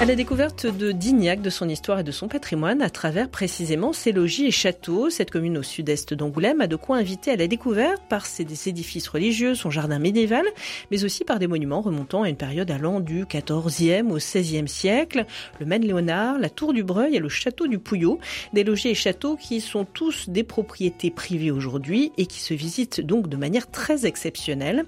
À 0.00 0.04
la 0.04 0.14
découverte 0.14 0.64
de 0.64 0.92
Dignac, 0.92 1.42
de 1.42 1.50
son 1.50 1.68
histoire 1.68 1.98
et 1.98 2.04
de 2.04 2.12
son 2.12 2.28
patrimoine, 2.28 2.82
à 2.82 2.88
travers 2.88 3.28
précisément 3.28 3.92
ses 3.92 4.12
logis 4.12 4.46
et 4.46 4.52
châteaux, 4.52 5.10
cette 5.10 5.32
commune 5.32 5.58
au 5.58 5.64
sud-est 5.64 6.14
d'Angoulême 6.14 6.60
a 6.60 6.68
de 6.68 6.76
quoi 6.76 6.98
inviter 6.98 7.32
à 7.32 7.36
la 7.36 7.48
découverte 7.48 8.00
par 8.08 8.24
ses 8.24 8.46
édifices 8.68 9.08
religieux, 9.08 9.56
son 9.56 9.72
jardin 9.72 9.98
médiéval, 9.98 10.44
mais 10.92 11.02
aussi 11.02 11.24
par 11.24 11.40
des 11.40 11.48
monuments 11.48 11.80
remontant 11.80 12.22
à 12.22 12.28
une 12.28 12.36
période 12.36 12.70
allant 12.70 13.00
du 13.00 13.24
XIVe 13.26 14.06
au 14.08 14.18
XVIe 14.18 14.68
siècle, 14.68 15.26
le 15.58 15.66
Maine-Léonard, 15.66 16.38
la 16.38 16.48
Tour 16.48 16.72
du 16.72 16.84
Breuil 16.84 17.16
et 17.16 17.18
le 17.18 17.28
château 17.28 17.66
du 17.66 17.80
Pouillot, 17.80 18.20
des 18.52 18.62
logis 18.62 18.90
et 18.90 18.94
châteaux 18.94 19.34
qui 19.34 19.60
sont 19.60 19.84
tous 19.84 20.28
des 20.28 20.44
propriétés 20.44 21.10
privées 21.10 21.50
aujourd'hui 21.50 22.12
et 22.18 22.26
qui 22.26 22.38
se 22.38 22.54
visitent 22.54 23.00
donc 23.00 23.28
de 23.28 23.36
manière 23.36 23.68
très 23.68 24.06
exceptionnelle. 24.06 24.84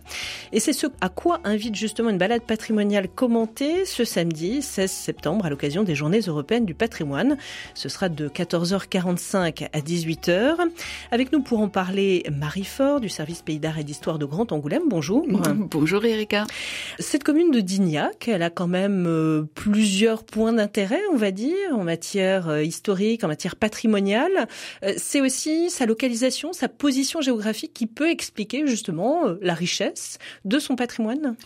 Et 0.53 0.61
c'est 0.61 0.73
ce 0.73 0.87
à 1.01 1.09
quoi 1.09 1.41
invite 1.43 1.75
justement 1.75 2.11
une 2.11 2.19
balade 2.19 2.43
patrimoniale 2.43 3.09
commentée 3.09 3.85
ce 3.87 4.05
samedi 4.05 4.63
16 4.63 5.00
septembre 5.01 5.47
à 5.47 5.51
l'occasion 5.51 5.83
des 5.83 5.95
Journées 5.95 6.21
européennes 6.21 6.67
du 6.67 6.75
patrimoine. 6.75 7.37
Ce 7.75 7.89
sera 7.89 8.09
de 8.09 8.29
14h45 8.29 9.69
à 9.73 9.81
18h. 9.81 10.57
Avec 11.11 11.33
nous 11.33 11.41
pour 11.41 11.61
en 11.61 11.69
parler, 11.69 12.25
Marie 12.31 12.65
Fort 12.65 13.01
du 13.01 13.09
service 13.09 13.43
Pays 13.43 13.59
d'Art 13.59 13.79
et 13.79 13.85
d'Histoire 13.85 14.19
de 14.19 14.25
Grand 14.25 14.53
Angoulême. 14.53 14.85
Bonjour. 14.89 15.27
Bonjour 15.71 16.05
Erika. 16.05 16.45
Cette 16.99 17.25
commune 17.25 17.51
de 17.51 17.61
Dignac, 17.61 18.29
elle 18.29 18.43
a 18.43 18.51
quand 18.51 18.67
même 18.67 19.07
euh, 19.07 19.45
plusieurs 19.55 20.25
points 20.25 20.53
d'intérêt, 20.53 21.01
on 21.13 21.17
va 21.17 21.31
dire, 21.31 21.77
en 21.77 21.85
matière 21.85 22.49
euh, 22.49 22.63
historique, 22.63 23.25
en 23.25 23.29
matière 23.29 23.57
patrimoniale. 23.57 24.49
Euh, 24.85 24.95
c'est 24.97 25.21
aussi 25.21 25.71
sa 25.71 25.87
localisation, 25.87 26.53
sa 26.53 26.69
position 26.69 27.21
géographique 27.21 27.73
qui 27.73 27.87
peut 27.87 28.11
expliquer 28.11 28.67
justement 28.67 29.25
la 29.41 29.55
richesse 29.55 30.19
de 30.45 30.59
son 30.59 30.77
patrimoine. 30.77 31.37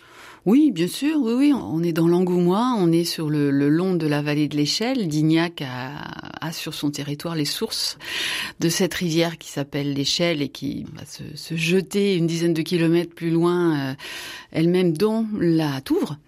Oui, 0.45 0.71
bien 0.71 0.87
sûr, 0.87 1.17
oui, 1.21 1.33
oui. 1.33 1.53
On 1.53 1.81
est 1.81 1.91
dans 1.91 2.07
l'Angoumois, 2.07 2.75
on 2.77 2.91
est 2.91 3.03
sur 3.03 3.31
le, 3.31 3.49
long 3.49 3.95
de 3.95 4.05
la 4.05 4.21
vallée 4.21 4.47
de 4.47 4.55
l'Échelle. 4.55 5.07
Dignac 5.07 5.63
a, 5.63 6.51
sur 6.51 6.75
son 6.75 6.91
territoire 6.91 7.33
les 7.33 7.45
sources 7.45 7.97
de 8.59 8.69
cette 8.69 8.93
rivière 8.93 9.39
qui 9.39 9.49
s'appelle 9.49 9.93
l'Échelle 9.93 10.43
et 10.43 10.49
qui 10.49 10.85
va 10.93 11.03
se, 11.05 11.55
jeter 11.55 12.15
une 12.15 12.27
dizaine 12.27 12.53
de 12.53 12.61
kilomètres 12.61 13.15
plus 13.15 13.31
loin, 13.31 13.89
euh, 13.89 13.93
elle-même 14.51 14.95
dans 14.95 15.25
la 15.39 15.81
Touvre. 15.81 16.19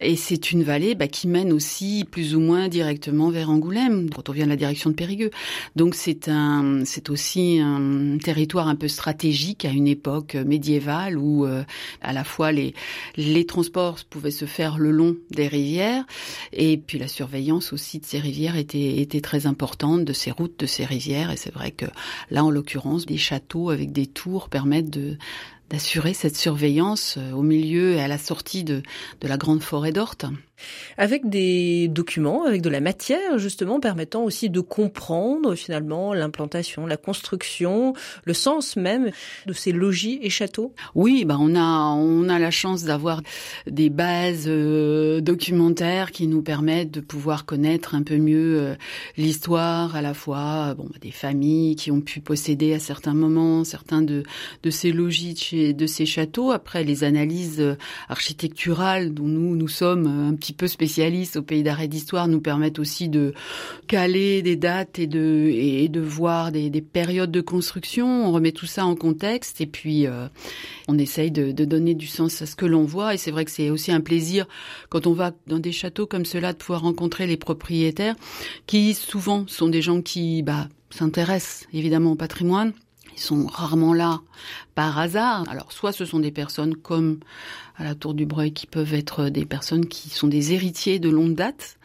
Et 0.00 0.16
c'est 0.16 0.50
une 0.50 0.62
vallée 0.62 0.94
bah, 0.94 1.08
qui 1.08 1.28
mène 1.28 1.52
aussi 1.52 2.06
plus 2.10 2.34
ou 2.34 2.40
moins 2.40 2.68
directement 2.68 3.30
vers 3.30 3.50
Angoulême, 3.50 4.08
quand 4.10 4.28
on 4.30 4.32
vient 4.32 4.46
de 4.46 4.50
la 4.50 4.56
direction 4.56 4.90
de 4.90 4.94
Périgueux. 4.94 5.30
Donc 5.76 5.94
c'est 5.94 6.28
un, 6.28 6.84
c'est 6.84 7.10
aussi 7.10 7.60
un 7.62 8.16
territoire 8.18 8.66
un 8.66 8.76
peu 8.76 8.88
stratégique 8.88 9.64
à 9.64 9.70
une 9.70 9.86
époque 9.86 10.34
médiévale 10.34 11.18
où 11.18 11.44
euh, 11.44 11.62
à 12.00 12.12
la 12.12 12.24
fois 12.24 12.50
les 12.50 12.74
transports 13.60 13.98
pouvaient 14.08 14.30
se 14.30 14.46
faire 14.46 14.78
le 14.78 14.90
long 14.90 15.16
des 15.30 15.46
rivières 15.46 16.04
et 16.54 16.78
puis 16.78 16.98
la 16.98 17.08
surveillance 17.08 17.74
aussi 17.74 17.98
de 17.98 18.06
ces 18.06 18.18
rivières 18.18 18.56
était 18.56 19.00
était 19.00 19.20
très 19.20 19.46
importante, 19.46 20.06
de 20.06 20.14
ces 20.14 20.30
routes, 20.30 20.58
de 20.58 20.64
ces 20.66 20.86
rivières. 20.86 21.30
Et 21.30 21.36
c'est 21.36 21.52
vrai 21.52 21.70
que 21.70 21.84
là, 22.30 22.42
en 22.42 22.50
l'occurrence, 22.50 23.04
des 23.04 23.18
châteaux 23.18 23.68
avec 23.68 23.92
des 23.92 24.06
tours 24.06 24.48
permettent 24.48 24.88
de 24.88 25.18
d'assurer 25.70 26.14
cette 26.14 26.36
surveillance 26.36 27.16
euh, 27.18 27.32
au 27.32 27.42
milieu 27.42 27.94
et 27.94 28.00
à 28.00 28.08
la 28.08 28.18
sortie 28.18 28.64
de, 28.64 28.82
de 29.20 29.28
la 29.28 29.36
grande 29.36 29.62
forêt 29.62 29.92
d'Orte. 29.92 30.26
Avec 30.98 31.28
des 31.28 31.88
documents, 31.88 32.44
avec 32.44 32.60
de 32.60 32.68
la 32.68 32.80
matière 32.80 33.38
justement 33.38 33.80
permettant 33.80 34.24
aussi 34.24 34.50
de 34.50 34.60
comprendre 34.60 35.54
finalement 35.54 36.12
l'implantation, 36.12 36.86
la 36.86 36.96
construction, 36.96 37.94
le 38.24 38.34
sens 38.34 38.76
même 38.76 39.10
de 39.46 39.52
ces 39.52 39.72
logis 39.72 40.18
et 40.22 40.28
châteaux. 40.28 40.74
Oui, 40.94 41.24
bah 41.24 41.38
on 41.40 41.54
a 41.54 41.94
on 41.94 42.28
a 42.28 42.38
la 42.38 42.50
chance 42.50 42.84
d'avoir 42.84 43.22
des 43.66 43.88
bases 43.88 44.44
euh, 44.46 45.20
documentaires 45.20 46.10
qui 46.10 46.26
nous 46.26 46.42
permettent 46.42 46.90
de 46.90 47.00
pouvoir 47.00 47.46
connaître 47.46 47.94
un 47.94 48.02
peu 48.02 48.18
mieux 48.18 48.60
euh, 48.60 48.74
l'histoire 49.16 49.96
à 49.96 50.02
la 50.02 50.12
fois 50.12 50.74
bon 50.74 50.84
bah, 50.84 50.98
des 51.00 51.10
familles 51.10 51.76
qui 51.76 51.90
ont 51.90 52.00
pu 52.02 52.20
posséder 52.20 52.74
à 52.74 52.78
certains 52.78 53.14
moments 53.14 53.64
certains 53.64 54.02
de 54.02 54.24
de 54.62 54.70
ces 54.70 54.92
logis 54.92 55.34
de 55.34 55.38
de 55.60 55.86
ces 55.86 56.06
châteaux. 56.06 56.50
Après, 56.50 56.84
les 56.84 57.04
analyses 57.04 57.60
euh, 57.60 57.76
architecturales 58.08 59.12
dont 59.12 59.26
nous, 59.26 59.56
nous 59.56 59.68
sommes 59.68 60.06
euh, 60.06 60.30
un 60.30 60.34
petit 60.34 60.52
peu 60.52 60.66
spécialistes 60.66 61.36
au 61.36 61.42
pays 61.42 61.62
d'arrêt 61.62 61.88
d'histoire 61.88 62.28
nous 62.28 62.40
permettent 62.40 62.78
aussi 62.78 63.08
de 63.08 63.34
caler 63.86 64.42
des 64.42 64.56
dates 64.56 64.98
et 64.98 65.06
de, 65.06 65.50
et 65.52 65.88
de 65.88 66.00
voir 66.00 66.52
des, 66.52 66.70
des 66.70 66.80
périodes 66.80 67.30
de 67.30 67.40
construction. 67.40 68.26
On 68.26 68.32
remet 68.32 68.52
tout 68.52 68.66
ça 68.66 68.84
en 68.84 68.96
contexte 68.96 69.60
et 69.60 69.66
puis 69.66 70.06
euh, 70.06 70.28
on 70.88 70.98
essaye 70.98 71.30
de, 71.30 71.52
de, 71.52 71.64
donner 71.64 71.94
du 71.94 72.06
sens 72.06 72.42
à 72.42 72.46
ce 72.46 72.56
que 72.56 72.66
l'on 72.66 72.84
voit. 72.84 73.14
Et 73.14 73.18
c'est 73.18 73.30
vrai 73.30 73.44
que 73.44 73.50
c'est 73.50 73.70
aussi 73.70 73.92
un 73.92 74.00
plaisir 74.00 74.46
quand 74.88 75.06
on 75.06 75.12
va 75.12 75.32
dans 75.46 75.58
des 75.58 75.72
châteaux 75.72 76.06
comme 76.06 76.24
cela 76.24 76.52
de 76.52 76.58
pouvoir 76.58 76.82
rencontrer 76.82 77.26
les 77.26 77.36
propriétaires 77.36 78.16
qui 78.66 78.94
souvent 78.94 79.44
sont 79.46 79.68
des 79.68 79.82
gens 79.82 80.02
qui 80.02 80.42
bah, 80.42 80.68
s'intéressent 80.90 81.66
évidemment 81.72 82.12
au 82.12 82.16
patrimoine. 82.16 82.72
Sont 83.20 83.46
rarement 83.46 83.92
là 83.92 84.20
par 84.74 84.98
hasard. 84.98 85.44
Alors 85.50 85.72
soit 85.72 85.92
ce 85.92 86.04
sont 86.06 86.20
des 86.20 86.32
personnes 86.32 86.74
comme 86.74 87.20
à 87.80 87.84
la 87.84 87.94
Tour 87.94 88.12
du 88.12 88.26
Breuil 88.26 88.52
qui 88.52 88.66
peuvent 88.66 88.92
être 88.92 89.30
des 89.30 89.46
personnes 89.46 89.86
qui 89.86 90.10
sont 90.10 90.28
des 90.28 90.52
héritiers 90.52 90.98
de 90.98 91.08
longue 91.08 91.34
date, 91.34 91.78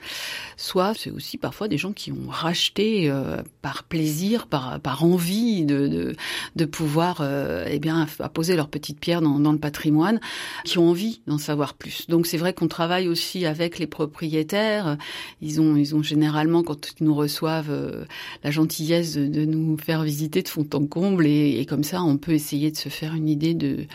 soit 0.58 0.94
c'est 0.94 1.10
aussi 1.10 1.38
parfois 1.38 1.70
des 1.70 1.78
gens 1.78 1.94
qui 1.94 2.12
ont 2.12 2.28
racheté 2.30 3.10
euh, 3.10 3.42
par 3.62 3.84
plaisir, 3.84 4.48
par, 4.48 4.80
par 4.82 5.06
envie 5.06 5.64
de, 5.64 6.14
de, 6.56 6.66
pouvoir 6.66 7.20
euh, 7.22 7.66
eh 7.70 7.80
bien 7.80 8.06
poser 8.34 8.58
leur 8.58 8.68
petite 8.68 9.00
pierre 9.00 9.22
dans, 9.22 9.52
le 9.52 9.58
patrimoine, 9.58 10.20
qui 10.66 10.78
ont 10.80 10.90
envie 10.90 11.22
d'en 11.28 11.38
savoir 11.38 11.74
plus. 11.74 12.08
Donc 12.08 12.28
c'est 12.28 12.38
vrai 12.38 12.54
qu'on 12.54 12.68
travaille 12.68 13.08
aussi 13.08 13.46
avec 13.46 13.80
les 13.80 13.88
propriétaires. 13.88 14.98
Ils 15.42 15.62
ont 15.62 15.78
ils 15.78 15.96
ont 15.96 16.04
généralement 16.04 16.64
quand 16.64 16.90
ils 17.00 17.06
nous 17.06 17.16
reçoivent 17.16 17.72
euh, 17.72 18.04
la 18.44 18.52
gentillesse 18.52 19.16
de, 19.16 19.28
de, 19.28 19.46
nous 19.46 19.78
faire 19.78 20.04
visiter 20.04 20.42
de 20.42 20.50
fond 20.50 20.68
en 20.74 20.86
comble 20.86 21.26
et, 21.26 21.60
et 21.60 21.66
comme 21.66 21.86
ça 21.86 22.04
on 22.04 22.18
peut 22.18 22.34
essayer 22.34 22.70
de 22.70 22.78
se 22.78 22.90
faire 22.90 23.14
une 23.14 23.30
idée 23.30 23.54
de 23.54 23.86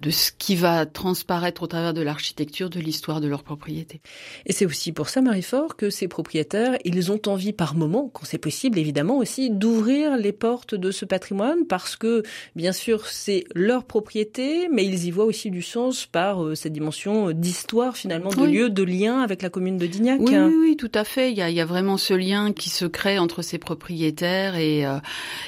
de 0.00 0.10
ce 0.10 0.30
qui 0.36 0.56
va 0.56 0.86
transparaître 0.86 1.49
au 1.62 1.66
travers 1.66 1.94
de 1.94 2.02
l'architecture, 2.02 2.70
de 2.70 2.80
l'histoire 2.80 3.20
de 3.20 3.28
leur 3.28 3.42
propriété. 3.42 4.00
Et 4.46 4.52
c'est 4.52 4.66
aussi 4.66 4.92
pour 4.92 5.08
ça, 5.08 5.20
Marie-Fort, 5.20 5.76
que 5.76 5.90
ces 5.90 6.08
propriétaires, 6.08 6.76
ils 6.84 7.10
ont 7.12 7.20
envie 7.26 7.52
par 7.52 7.74
moment, 7.74 8.10
quand 8.12 8.24
c'est 8.24 8.38
possible 8.38 8.78
évidemment 8.78 9.18
aussi, 9.18 9.50
d'ouvrir 9.50 10.16
les 10.16 10.32
portes 10.32 10.74
de 10.74 10.90
ce 10.90 11.04
patrimoine 11.04 11.66
parce 11.66 11.96
que, 11.96 12.22
bien 12.54 12.72
sûr, 12.72 13.06
c'est 13.06 13.44
leur 13.54 13.84
propriété, 13.84 14.68
mais 14.72 14.84
ils 14.84 15.06
y 15.06 15.10
voient 15.10 15.24
aussi 15.24 15.50
du 15.50 15.62
sens 15.62 16.06
par 16.06 16.44
euh, 16.44 16.54
cette 16.54 16.72
dimension 16.72 17.32
d'histoire 17.32 17.96
finalement, 17.96 18.30
de 18.30 18.44
lieu, 18.44 18.70
de 18.70 18.82
lien 18.82 19.20
avec 19.20 19.42
la 19.42 19.50
commune 19.50 19.76
de 19.76 19.86
Dignac. 19.86 20.20
Oui, 20.20 20.36
oui, 20.36 20.54
oui, 20.60 20.76
tout 20.76 20.92
à 20.94 21.04
fait. 21.04 21.30
Il 21.32 21.38
y, 21.38 21.42
a, 21.42 21.50
il 21.50 21.56
y 21.56 21.60
a 21.60 21.64
vraiment 21.64 21.96
ce 21.96 22.14
lien 22.14 22.52
qui 22.52 22.70
se 22.70 22.84
crée 22.84 23.18
entre 23.18 23.42
ces 23.42 23.58
propriétaires 23.58 24.56
et, 24.56 24.86
euh, 24.86 24.98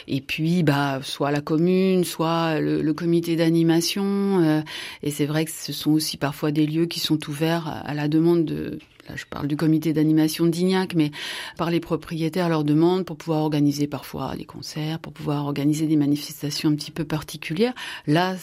et 0.09 0.21
puis, 0.21 0.63
bah, 0.63 1.01
soit 1.03 1.31
la 1.31 1.41
commune, 1.41 2.05
soit 2.05 2.61
le, 2.61 2.83
le 2.83 2.95
comité 2.95 3.37
d'animation. 3.37 4.41
Euh, 4.43 4.61
et 5.03 5.11
c'est 5.11 5.27
vrai 5.27 5.45
que 5.45 5.51
ce 5.51 5.73
sont 5.73 5.92
aussi 5.93 6.17
parfois 6.17 6.51
des 6.51 6.67
lieux 6.67 6.87
qui 6.87 7.01
sont 7.01 7.29
ouverts 7.29 7.69
à 7.85 7.95
la 7.95 8.09
demande 8.09 8.45
de 8.45 8.79
là 9.09 9.17
je 9.17 9.25
parle 9.27 9.49
du 9.49 9.57
comité 9.57 9.93
d'animation 9.93 10.47
d'Ignac, 10.47 10.95
mais 10.95 11.11
par 11.57 11.71
les 11.71 11.81
propriétaires 11.81 12.49
leur 12.49 12.65
demande 12.65 13.05
pour 13.05 13.17
pouvoir 13.17 13.41
organiser 13.41 13.87
parfois 13.87 14.37
des 14.37 14.45
concerts, 14.45 14.99
pour 14.99 15.13
pouvoir 15.13 15.45
organiser 15.45 15.87
des 15.87 15.97
manifestations 15.97 16.71
un 16.71 16.75
petit 16.75 16.91
peu 16.91 17.05
particulières. 17.05 17.75
Là, 18.07 18.37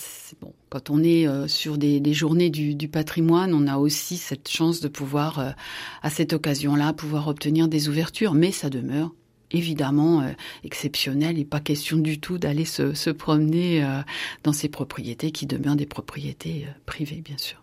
quand 0.69 0.89
on 0.89 1.03
est 1.03 1.27
euh, 1.27 1.47
sur 1.47 1.77
des, 1.77 2.13
journées 2.13 2.49
du, 2.49 2.75
du, 2.75 2.87
patrimoine, 2.87 3.53
on 3.53 3.67
a 3.67 3.77
aussi 3.77 4.17
cette 4.17 4.49
chance 4.49 4.81
de 4.81 4.87
pouvoir, 4.87 5.39
euh, 5.39 5.51
à 6.03 6.09
cette 6.09 6.33
occasion-là, 6.33 6.93
pouvoir 6.93 7.27
obtenir 7.27 7.67
des 7.67 7.89
ouvertures, 7.89 8.33
mais 8.33 8.51
ça 8.51 8.69
demeure 8.69 9.11
évidemment 9.51 10.21
euh, 10.21 10.31
exceptionnel 10.63 11.39
et 11.39 11.45
pas 11.45 11.59
question 11.59 11.97
du 11.97 12.19
tout 12.19 12.37
d'aller 12.37 12.65
se, 12.65 12.93
se 12.93 13.09
promener 13.09 13.83
euh, 13.83 14.01
dans 14.43 14.53
ces 14.53 14.69
propriétés 14.69 15.31
qui 15.31 15.45
demeurent 15.45 15.75
des 15.75 15.85
propriétés 15.85 16.65
euh, 16.67 16.71
privées, 16.85 17.21
bien 17.23 17.37
sûr. 17.37 17.59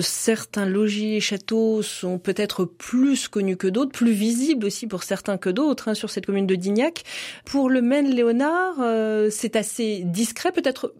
Certains 0.00 0.66
logis 0.66 1.16
et 1.16 1.20
châteaux 1.20 1.80
sont 1.82 2.18
peut-être 2.18 2.66
plus 2.66 3.26
connus 3.28 3.56
que 3.56 3.66
d'autres, 3.66 3.92
plus 3.92 4.12
visibles 4.12 4.66
aussi 4.66 4.86
pour 4.86 5.02
certains 5.02 5.38
que 5.38 5.48
d'autres 5.48 5.88
hein, 5.88 5.94
sur 5.94 6.10
cette 6.10 6.26
commune 6.26 6.46
de 6.46 6.56
Dignac. 6.56 7.04
Pour 7.46 7.70
le 7.70 7.80
Maine-Léonard, 7.80 8.74
euh, 8.80 9.30
c'est 9.30 9.56
assez 9.56 10.02
discret, 10.04 10.52
peut-être 10.52 10.92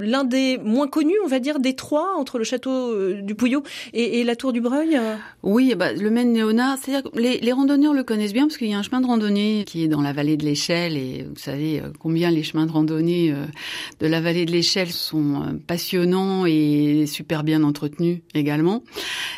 l'un 0.00 0.24
des 0.24 0.58
moins 0.58 0.88
connus, 0.88 1.16
on 1.24 1.28
va 1.28 1.38
dire, 1.40 1.60
des 1.60 1.74
trois 1.74 2.16
entre 2.16 2.38
le 2.38 2.44
château 2.44 2.70
euh, 2.70 3.20
du 3.22 3.34
Pouillot 3.34 3.62
et, 3.92 4.24
la 4.24 4.36
tour 4.36 4.52
du 4.52 4.60
Breuil 4.60 4.96
euh 4.96 5.16
Oui, 5.42 5.74
bah, 5.76 5.92
le 5.92 6.10
Maine 6.10 6.34
Léonard, 6.34 6.78
c'est-à-dire 6.78 7.10
que 7.10 7.18
les, 7.18 7.38
les, 7.38 7.52
randonneurs 7.52 7.94
le 7.94 8.02
connaissent 8.02 8.32
bien 8.32 8.46
parce 8.46 8.58
qu'il 8.58 8.68
y 8.68 8.74
a 8.74 8.78
un 8.78 8.82
chemin 8.82 9.00
de 9.00 9.06
randonnée 9.06 9.64
qui 9.66 9.84
est 9.84 9.88
dans 9.88 10.02
la 10.02 10.12
vallée 10.12 10.36
de 10.36 10.44
l'Échelle 10.44 10.96
et 10.96 11.24
vous 11.28 11.38
savez 11.38 11.80
euh, 11.80 11.88
combien 11.98 12.30
les 12.30 12.42
chemins 12.42 12.66
de 12.66 12.72
randonnée 12.72 13.34
de 14.00 14.06
la 14.06 14.20
vallée 14.20 14.44
de 14.44 14.52
l'Échelle 14.52 14.90
sont 14.90 15.58
passionnants 15.66 16.46
et 16.46 17.06
super 17.06 17.44
bien 17.44 17.62
entretenus 17.62 18.20
également. 18.34 18.82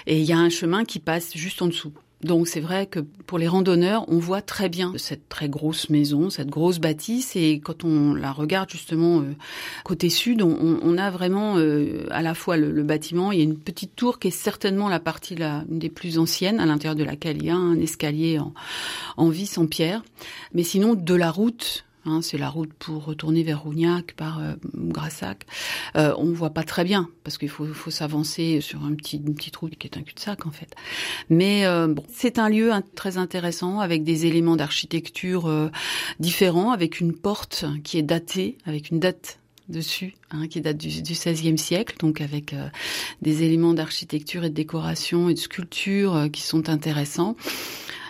Et 0.06 0.18
il 0.18 0.24
y 0.24 0.32
a 0.32 0.38
un 0.38 0.50
chemin 0.50 0.84
qui 0.84 0.98
passe 0.98 1.36
juste 1.36 1.62
en 1.62 1.66
dessous 1.66 1.92
Donc 2.22 2.48
c'est 2.48 2.60
vrai 2.60 2.86
que 2.86 3.00
pour 3.00 3.38
les 3.38 3.48
randonneurs, 3.48 4.04
on 4.08 4.18
voit 4.18 4.42
très 4.42 4.68
bien 4.68 4.92
cette 4.96 5.28
très 5.30 5.48
grosse 5.48 5.88
maison, 5.88 6.28
cette 6.28 6.50
grosse 6.50 6.78
bâtisse, 6.78 7.34
et 7.34 7.60
quand 7.60 7.82
on 7.84 8.12
la 8.12 8.30
regarde 8.30 8.68
justement 8.68 9.20
euh, 9.20 9.34
côté 9.84 10.10
sud, 10.10 10.42
on, 10.42 10.98
a 10.98 11.10
vraiment 11.10 11.56
euh, 11.56 12.06
à 12.10 12.20
la 12.20 12.34
fois 12.34 12.58
le, 12.58 12.82
bâtiment, 12.82 13.32
il 13.32 13.38
y 13.38 13.40
a 13.40 13.44
une 13.44 13.58
petite 13.58 13.96
tour 13.96 14.18
qui 14.18 14.28
est 14.28 14.32
certainement 14.32 14.88
la 14.88 15.00
partie 15.00 15.34
la, 15.34 15.64
des 15.68 15.88
plus 15.88 16.18
anciennes, 16.18 16.60
à 16.60 16.66
l'intérieur 16.66 16.96
de 16.96 17.04
laquelle 17.04 17.38
il 17.38 17.46
y 17.46 17.50
a 17.50 17.56
un 17.56 17.78
escalier 17.78 18.38
en, 18.38 18.52
en 19.16 19.28
vis 19.30 19.56
en 19.56 19.66
pierre. 19.66 20.02
Mais 20.52 20.62
sinon, 20.62 20.94
de 20.94 21.14
la 21.14 21.30
route, 21.30 21.84
Hein, 22.06 22.20
c'est 22.22 22.38
la 22.38 22.48
route 22.48 22.72
pour 22.72 23.04
retourner 23.04 23.42
vers 23.42 23.62
Rougnac 23.62 24.14
par 24.16 24.40
euh, 24.40 24.54
Grassac. 24.74 25.44
Euh, 25.96 26.14
on 26.16 26.32
voit 26.32 26.50
pas 26.50 26.62
très 26.62 26.82
bien 26.82 27.10
parce 27.24 27.36
qu'il 27.36 27.50
faut, 27.50 27.66
faut 27.66 27.90
s'avancer 27.90 28.62
sur 28.62 28.84
un 28.84 28.94
petit, 28.94 29.18
une 29.18 29.34
petite 29.34 29.56
route 29.56 29.76
qui 29.76 29.86
est 29.86 29.98
un 29.98 30.02
cul-de-sac 30.02 30.46
en 30.46 30.50
fait. 30.50 30.74
Mais 31.28 31.66
euh, 31.66 31.88
bon, 31.88 32.02
c'est 32.10 32.38
un 32.38 32.48
lieu 32.48 32.72
très 32.94 33.18
intéressant 33.18 33.80
avec 33.80 34.02
des 34.02 34.24
éléments 34.24 34.56
d'architecture 34.56 35.46
euh, 35.46 35.68
différents, 36.20 36.70
avec 36.70 37.00
une 37.00 37.12
porte 37.12 37.66
qui 37.84 37.98
est 37.98 38.02
datée, 38.02 38.56
avec 38.64 38.90
une 38.90 38.98
date 38.98 39.39
dessus, 39.70 40.14
hein, 40.30 40.46
qui 40.48 40.60
date 40.60 40.76
du, 40.76 40.88
XVIe 40.88 41.58
siècle, 41.58 41.96
donc 41.98 42.20
avec 42.20 42.54
des 43.22 43.42
éléments 43.42 43.74
d'architecture 43.74 44.44
et 44.44 44.50
de 44.50 44.54
décoration 44.54 45.28
et 45.28 45.34
de 45.34 45.38
sculpture 45.38 46.28
qui 46.32 46.42
sont 46.42 46.68
intéressants 46.68 47.36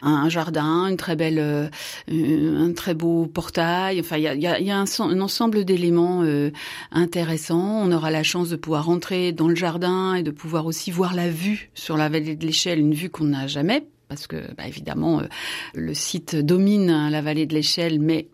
un, 0.03 0.29
jardin, 0.29 0.87
une 0.89 0.97
très 0.97 1.17
belle, 1.17 1.39
euh, 1.39 1.69
un 2.09 2.73
très 2.73 2.95
beau 2.95 3.27
portail. 3.27 4.01
Enfin, 4.01 4.17
il 4.17 4.41
y 4.41 4.71
a, 4.71 4.79
un, 4.79 5.21
ensemble 5.21 5.65
d'éléments 5.65 6.23
euh, 6.23 6.51
intéressants. 6.93 7.83
On 7.83 7.93
aura 7.93 8.11
la 8.11 8.23
chance 8.23 8.49
de 8.49 8.57
pouvoir 8.57 8.87
rentrer 8.87 9.33
dans 9.33 9.49
le 9.49 9.55
jardin 9.55 10.15
et 10.15 10.23
de 10.23 10.31
pouvoir 10.31 10.67
aussi 10.67 10.91
voir 10.91 11.15
la 11.15 11.29
vue 11.29 11.71
sur 11.75 11.97
la 11.97 12.09
vallée 12.09 12.37
de 12.37 12.47
l'échelle, 12.47 12.79
une 12.79 12.95
vue 12.95 13.11
qu'on 13.11 13.25
n'a 13.25 13.47
jamais 13.47 13.87
parce 14.09 14.27
que 14.27 14.53
bah, 14.57 14.67
évidemment 14.67 15.21
euh, 15.21 15.25
le 15.73 15.95
site 15.95 16.35
domine 16.35 17.09
la 17.11 17.23
vallée 17.23 17.47
de 17.47 17.55
l'échelle, 17.55 18.01
mais 18.01 18.27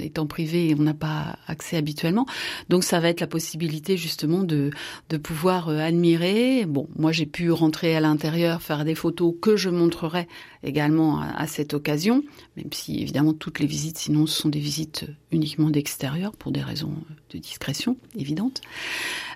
étant 0.00 0.26
privé, 0.26 0.74
on 0.78 0.82
n'a 0.82 0.94
pas 0.94 1.36
accès 1.46 1.76
habituellement. 1.76 2.26
Donc 2.68 2.84
ça 2.84 3.00
va 3.00 3.08
être 3.08 3.20
la 3.20 3.26
possibilité 3.26 3.96
justement 3.96 4.42
de, 4.42 4.70
de 5.08 5.16
pouvoir 5.16 5.68
euh, 5.68 5.78
admirer. 5.78 6.64
Bon, 6.66 6.88
moi 6.96 7.12
j'ai 7.12 7.26
pu 7.26 7.50
rentrer 7.50 7.96
à 7.96 8.00
l'intérieur, 8.00 8.62
faire 8.62 8.84
des 8.84 8.94
photos 8.94 9.34
que 9.40 9.56
je 9.56 9.70
montrerai 9.70 10.28
également 10.64 11.20
à, 11.20 11.46
cette 11.46 11.74
occasion, 11.74 12.22
même 12.56 12.72
si 12.72 13.02
évidemment 13.02 13.32
toutes 13.32 13.58
les 13.58 13.66
visites, 13.66 13.98
sinon 13.98 14.26
ce 14.26 14.40
sont 14.42 14.48
des 14.48 14.60
visites 14.60 15.06
uniquement 15.32 15.70
d'extérieur 15.70 16.32
pour 16.32 16.52
des 16.52 16.62
raisons 16.62 16.94
de 17.30 17.38
discrétion 17.38 17.96
évidentes. 18.16 18.60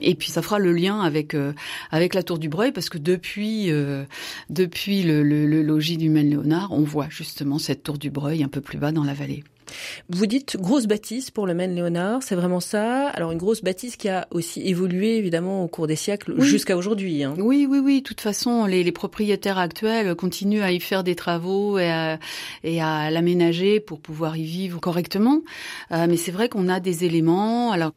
Et 0.00 0.14
puis 0.14 0.30
ça 0.30 0.42
fera 0.42 0.58
le 0.58 0.72
lien 0.72 1.00
avec 1.00 1.34
euh, 1.34 1.52
avec 1.90 2.14
la 2.14 2.22
tour 2.22 2.38
du 2.38 2.48
Breuil 2.48 2.72
parce 2.72 2.88
que 2.88 2.98
depuis 2.98 3.70
euh, 3.70 4.04
depuis 4.50 5.02
le, 5.02 5.22
le, 5.22 5.46
le 5.46 5.62
logis 5.62 5.96
du 5.96 6.08
Maine 6.08 6.30
Léonard, 6.30 6.72
on 6.72 6.82
voit 6.82 7.08
justement 7.08 7.58
cette 7.58 7.82
tour 7.82 7.98
du 7.98 8.10
Breuil 8.10 8.44
un 8.44 8.48
peu 8.48 8.60
plus 8.60 8.78
bas 8.78 8.92
dans 8.92 9.04
la 9.04 9.14
vallée. 9.14 9.42
Vous 10.08 10.26
dites 10.26 10.56
grosse 10.56 10.86
bâtisse 10.86 11.30
pour 11.30 11.46
le 11.46 11.54
Maine-Léonard, 11.54 12.22
c'est 12.22 12.34
vraiment 12.34 12.60
ça 12.60 13.08
Alors 13.08 13.32
une 13.32 13.38
grosse 13.38 13.62
bâtisse 13.62 13.96
qui 13.96 14.08
a 14.08 14.26
aussi 14.30 14.62
évolué 14.62 15.16
évidemment 15.16 15.64
au 15.64 15.68
cours 15.68 15.86
des 15.86 15.96
siècles 15.96 16.40
jusqu'à 16.40 16.76
aujourd'hui. 16.76 17.24
Hein. 17.24 17.34
Oui, 17.38 17.66
oui, 17.68 17.78
oui. 17.78 17.98
De 18.00 18.06
toute 18.06 18.20
façon, 18.20 18.66
les, 18.66 18.84
les, 18.84 18.92
propriétaires 18.92 19.58
actuels 19.58 20.14
continuent 20.14 20.62
à 20.62 20.72
y 20.72 20.80
faire 20.80 21.04
des 21.04 21.14
travaux 21.14 21.78
et 21.78 21.90
à, 21.90 22.18
et 22.64 22.80
à 22.80 23.10
l'aménager 23.10 23.80
pour 23.80 24.00
pouvoir 24.00 24.36
y 24.36 24.44
vivre 24.44 24.80
correctement. 24.80 25.42
Euh, 25.92 26.06
mais 26.08 26.16
c'est 26.16 26.32
vrai 26.32 26.48
qu'on 26.48 26.68
a 26.68 26.80
des 26.80 27.04
éléments. 27.04 27.72
Alors, 27.72 27.92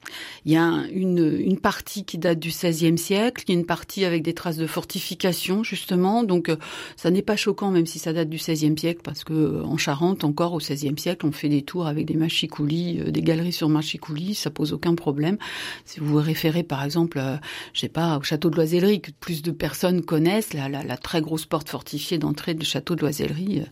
il 0.45 0.53
y 0.53 0.57
a 0.57 0.83
une, 0.91 1.37
une 1.39 1.59
partie 1.59 2.03
qui 2.05 2.17
date 2.17 2.39
du 2.39 2.49
XVIe 2.49 2.97
siècle, 2.97 3.43
il 3.47 3.53
y 3.53 3.57
a 3.57 3.59
une 3.59 3.65
partie 3.65 4.05
avec 4.05 4.23
des 4.23 4.33
traces 4.33 4.57
de 4.57 4.67
fortification 4.67 5.63
justement. 5.63 6.23
Donc, 6.23 6.49
euh, 6.49 6.57
ça 6.95 7.11
n'est 7.11 7.21
pas 7.21 7.35
choquant 7.35 7.71
même 7.71 7.85
si 7.85 7.99
ça 7.99 8.13
date 8.13 8.29
du 8.29 8.37
XVIe 8.37 8.77
siècle, 8.77 9.01
parce 9.03 9.23
que 9.23 9.61
en 9.63 9.77
Charente 9.77 10.23
encore 10.23 10.53
au 10.53 10.57
XVIe 10.57 10.97
siècle, 10.97 11.25
on 11.25 11.31
fait 11.31 11.49
des 11.49 11.58
tours 11.61 11.87
avec 11.87 12.05
des 12.05 12.15
machicoulis, 12.15 12.99
euh, 12.99 13.11
des 13.11 13.21
galeries 13.21 13.51
sur 13.51 13.69
machicoulis, 13.69 14.35
ça 14.35 14.49
pose 14.49 14.73
aucun 14.73 14.95
problème. 14.95 15.37
Si 15.85 15.99
vous 15.99 16.07
vous 16.07 16.21
référez 16.21 16.63
par 16.63 16.83
exemple, 16.83 17.19
euh, 17.19 17.37
je 17.73 17.81
sais 17.81 17.89
pas, 17.89 18.17
au 18.17 18.23
château 18.23 18.49
de 18.49 18.55
Loisellerie, 18.55 19.01
que 19.01 19.11
plus 19.11 19.41
de 19.41 19.51
personnes 19.51 20.03
connaissent, 20.03 20.53
la, 20.53 20.69
la, 20.69 20.83
la 20.83 20.97
très 20.97 21.21
grosse 21.21 21.45
porte 21.45 21.69
fortifiée 21.69 22.17
d'entrée 22.17 22.53
du 22.53 22.65
château 22.65 22.95
de 22.95 23.01
Loisellerie, 23.01 23.61
euh, 23.61 23.65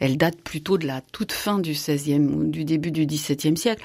elle 0.00 0.16
date 0.16 0.40
plutôt 0.40 0.78
de 0.78 0.86
la 0.86 1.00
toute 1.00 1.32
fin 1.32 1.58
du 1.58 1.72
XVIe 1.72 2.20
ou 2.20 2.44
du 2.44 2.64
début 2.64 2.90
du 2.90 3.06
XVIIe 3.06 3.56
siècle. 3.56 3.82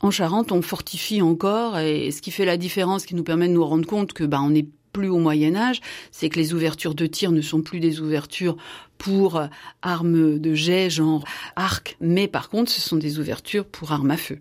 En 0.00 0.12
Charente, 0.12 0.52
on 0.52 0.62
fortifie 0.62 1.22
encore, 1.22 1.76
et 1.78 2.12
ce 2.12 2.22
qui 2.22 2.30
fait 2.30 2.44
la 2.44 2.56
différence, 2.56 3.04
qui 3.04 3.16
nous 3.16 3.24
permet 3.24 3.48
de 3.48 3.52
nous 3.52 3.64
rendre 3.64 3.86
compte 3.86 4.12
que 4.12 4.22
bah, 4.22 4.40
on 4.40 4.54
est 4.54 4.68
plus 4.92 5.08
au 5.08 5.18
Moyen 5.18 5.54
Âge, 5.54 5.80
c'est 6.10 6.28
que 6.28 6.38
les 6.38 6.54
ouvertures 6.54 6.94
de 6.94 7.06
tir 7.06 7.30
ne 7.32 7.40
sont 7.40 7.62
plus 7.62 7.80
des 7.80 8.00
ouvertures 8.00 8.56
pour 8.98 9.40
armes 9.82 10.38
de 10.38 10.54
jet, 10.54 10.90
genre 10.90 11.24
arc, 11.56 11.96
mais 12.00 12.28
par 12.28 12.48
contre 12.48 12.70
ce 12.70 12.80
sont 12.80 12.96
des 12.96 13.18
ouvertures 13.18 13.64
pour 13.64 13.92
armes 13.92 14.10
à 14.10 14.16
feu. 14.16 14.40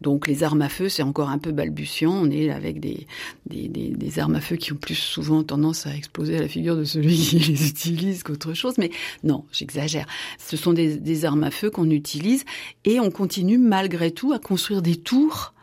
Donc 0.00 0.26
les 0.26 0.42
armes 0.42 0.62
à 0.62 0.68
feu, 0.68 0.88
c'est 0.88 1.02
encore 1.02 1.28
un 1.28 1.38
peu 1.38 1.52
balbutiant. 1.52 2.12
On 2.12 2.30
est 2.30 2.50
avec 2.50 2.80
des, 2.80 3.06
des, 3.46 3.68
des, 3.68 4.18
armes 4.18 4.36
à 4.36 4.40
feu 4.40 4.56
qui 4.56 4.72
ont 4.72 4.76
plus 4.76 4.94
souvent 4.94 5.42
tendance 5.42 5.86
à 5.86 5.94
exploser 5.94 6.36
à 6.36 6.40
la 6.40 6.48
figure 6.48 6.76
de 6.76 6.84
celui 6.84 7.16
qui 7.16 7.38
les 7.38 7.68
utilise 7.68 8.22
qu'autre 8.22 8.54
chose. 8.54 8.74
Mais 8.78 8.90
non, 9.24 9.44
j'exagère. 9.52 10.06
Ce 10.38 10.56
sont 10.56 10.72
des, 10.72 10.96
des 10.96 11.24
armes 11.24 11.44
à 11.44 11.50
feu 11.50 11.70
qu'on 11.70 11.90
utilise 11.90 12.44
et 12.84 13.00
on 13.00 13.10
continue 13.10 13.58
malgré 13.58 14.10
tout 14.10 14.32
à 14.32 14.38
construire 14.38 14.82
des 14.82 14.96
tours 14.96 15.54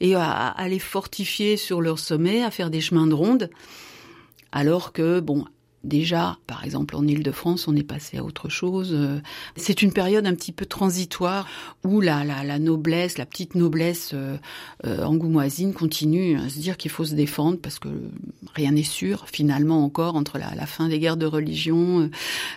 et 0.00 0.14
à, 0.14 0.48
à 0.48 0.68
les 0.68 0.78
fortifier 0.78 1.56
sur 1.56 1.80
leur 1.80 1.98
sommet, 1.98 2.42
à 2.42 2.50
faire 2.50 2.70
des 2.70 2.80
chemins 2.80 3.06
de 3.06 3.14
ronde. 3.14 3.50
Alors 4.52 4.92
que, 4.92 5.20
bon, 5.20 5.44
Déjà, 5.86 6.36
par 6.48 6.64
exemple, 6.64 6.96
en 6.96 7.06
Île-de-France, 7.06 7.68
on 7.68 7.76
est 7.76 7.84
passé 7.84 8.18
à 8.18 8.24
autre 8.24 8.48
chose. 8.48 8.90
Euh, 8.92 9.20
c'est 9.54 9.82
une 9.82 9.92
période 9.92 10.26
un 10.26 10.34
petit 10.34 10.50
peu 10.50 10.66
transitoire 10.66 11.46
où 11.84 12.00
la, 12.00 12.24
la, 12.24 12.58
noblesse, 12.58 13.18
la 13.18 13.24
petite 13.24 13.54
noblesse 13.54 14.10
euh, 14.12 14.36
euh, 14.84 15.04
angoumoisine 15.04 15.72
continue 15.72 16.40
à 16.40 16.48
se 16.48 16.58
dire 16.58 16.76
qu'il 16.76 16.90
faut 16.90 17.04
se 17.04 17.14
défendre 17.14 17.58
parce 17.62 17.78
que 17.78 17.88
rien 18.52 18.72
n'est 18.72 18.82
sûr, 18.82 19.26
finalement 19.28 19.84
encore, 19.84 20.16
entre 20.16 20.38
la, 20.38 20.66
fin 20.66 20.88
des 20.88 20.98
guerres 20.98 21.16
de 21.16 21.26
religion, 21.26 22.10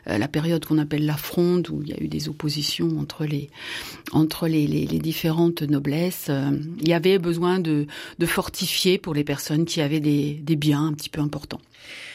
la 0.08 0.28
période 0.28 0.66
qu'on 0.66 0.80
appelle 0.80 1.06
la 1.06 1.18
fronde, 1.18 1.70
où 1.70 1.84
il 1.84 1.90
y 1.90 1.94
a 1.94 2.02
eu 2.02 2.08
des 2.08 2.30
oppositions 2.30 2.98
entre 2.98 3.28
les, 4.48 4.90
différentes 5.00 5.62
noblesses. 5.62 6.32
il 6.82 6.88
y 6.88 6.94
avait 6.94 7.20
besoin 7.20 7.60
de, 7.60 7.86
fortifier 8.26 8.98
pour 8.98 9.14
les 9.14 9.24
personnes 9.24 9.66
qui 9.66 9.82
avaient 9.82 10.00
des, 10.00 10.34
des 10.42 10.56
biens 10.56 10.88
un 10.88 10.94
petit 10.94 11.10
peu 11.10 11.22
importants. 11.22 11.62